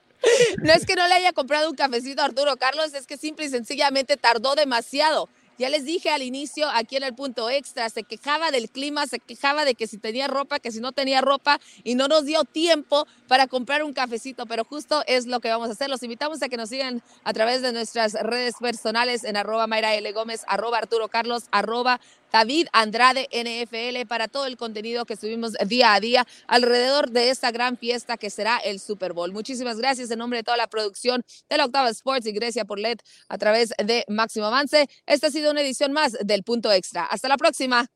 No 0.62 0.72
es 0.72 0.86
que 0.86 0.94
no 0.94 1.06
le 1.08 1.14
haya 1.14 1.32
comprado 1.32 1.68
un 1.68 1.76
cafecito 1.76 2.22
a 2.22 2.26
Arturo 2.26 2.56
Carlos, 2.56 2.94
es 2.94 3.06
que 3.06 3.16
simple 3.16 3.46
y 3.46 3.48
sencillamente 3.48 4.16
tardó 4.16 4.54
demasiado 4.54 5.28
Ya 5.58 5.68
les 5.68 5.84
dije 5.84 6.10
al 6.10 6.22
inicio, 6.22 6.68
aquí 6.70 6.96
en 6.96 7.02
el 7.02 7.14
punto 7.14 7.50
extra, 7.50 7.88
se 7.90 8.02
quejaba 8.04 8.50
del 8.50 8.70
clima, 8.70 9.06
se 9.06 9.18
quejaba 9.18 9.64
de 9.64 9.74
que 9.74 9.86
si 9.86 9.98
tenía 9.98 10.26
ropa, 10.26 10.58
que 10.58 10.72
si 10.72 10.80
no 10.80 10.92
tenía 10.92 11.20
ropa, 11.20 11.60
y 11.84 11.94
no 11.94 12.08
nos 12.08 12.24
dio 12.24 12.44
tiempo 12.44 13.06
para 13.28 13.46
comprar 13.46 13.82
un 13.82 13.92
cafecito, 13.92 14.46
pero 14.46 14.64
justo 14.64 15.02
es 15.06 15.26
lo 15.26 15.40
que 15.40 15.50
vamos 15.50 15.68
a 15.68 15.72
hacer. 15.72 15.90
Los 15.90 16.02
invitamos 16.02 16.42
a 16.42 16.48
que 16.48 16.56
nos 16.56 16.70
sigan 16.70 17.02
a 17.24 17.32
través 17.32 17.62
de 17.62 17.72
nuestras 17.72 18.14
redes 18.14 18.54
personales 18.60 19.24
en 19.24 19.36
arroba 19.36 19.66
Mayra 19.66 19.94
L. 19.94 20.10
Gómez, 20.12 20.42
arroba 20.48 20.78
Arturo 20.78 21.08
Carlos, 21.08 21.44
arroba 21.50 22.00
David 22.32 22.68
Andrade 22.72 23.28
NFL 23.32 24.06
para 24.08 24.28
todo 24.28 24.46
el 24.46 24.56
contenido 24.56 25.04
que 25.04 25.16
subimos 25.16 25.52
día 25.66 25.94
a 25.94 26.00
día 26.00 26.26
alrededor 26.46 27.10
de 27.10 27.30
esta 27.30 27.50
gran 27.50 27.76
fiesta 27.76 28.16
que 28.16 28.30
será 28.30 28.58
el 28.58 28.80
Super 28.80 29.12
Bowl. 29.12 29.32
Muchísimas 29.32 29.76
gracias 29.76 30.10
en 30.10 30.18
nombre 30.18 30.38
de 30.38 30.42
toda 30.44 30.56
la 30.56 30.66
producción 30.66 31.22
de 31.48 31.56
la 31.56 31.66
Octava 31.66 31.90
Sports 31.90 32.26
y 32.26 32.32
Grecia 32.32 32.64
por 32.64 32.78
LED 32.78 32.98
a 33.28 33.38
través 33.38 33.74
de 33.78 34.04
Máximo 34.08 34.46
Avance. 34.46 34.88
Esta 35.06 35.26
ha 35.26 35.30
sido 35.30 35.50
una 35.50 35.60
edición 35.60 35.92
más 35.92 36.12
del 36.24 36.42
Punto 36.42 36.72
Extra. 36.72 37.04
Hasta 37.04 37.28
la 37.28 37.36
próxima. 37.36 37.86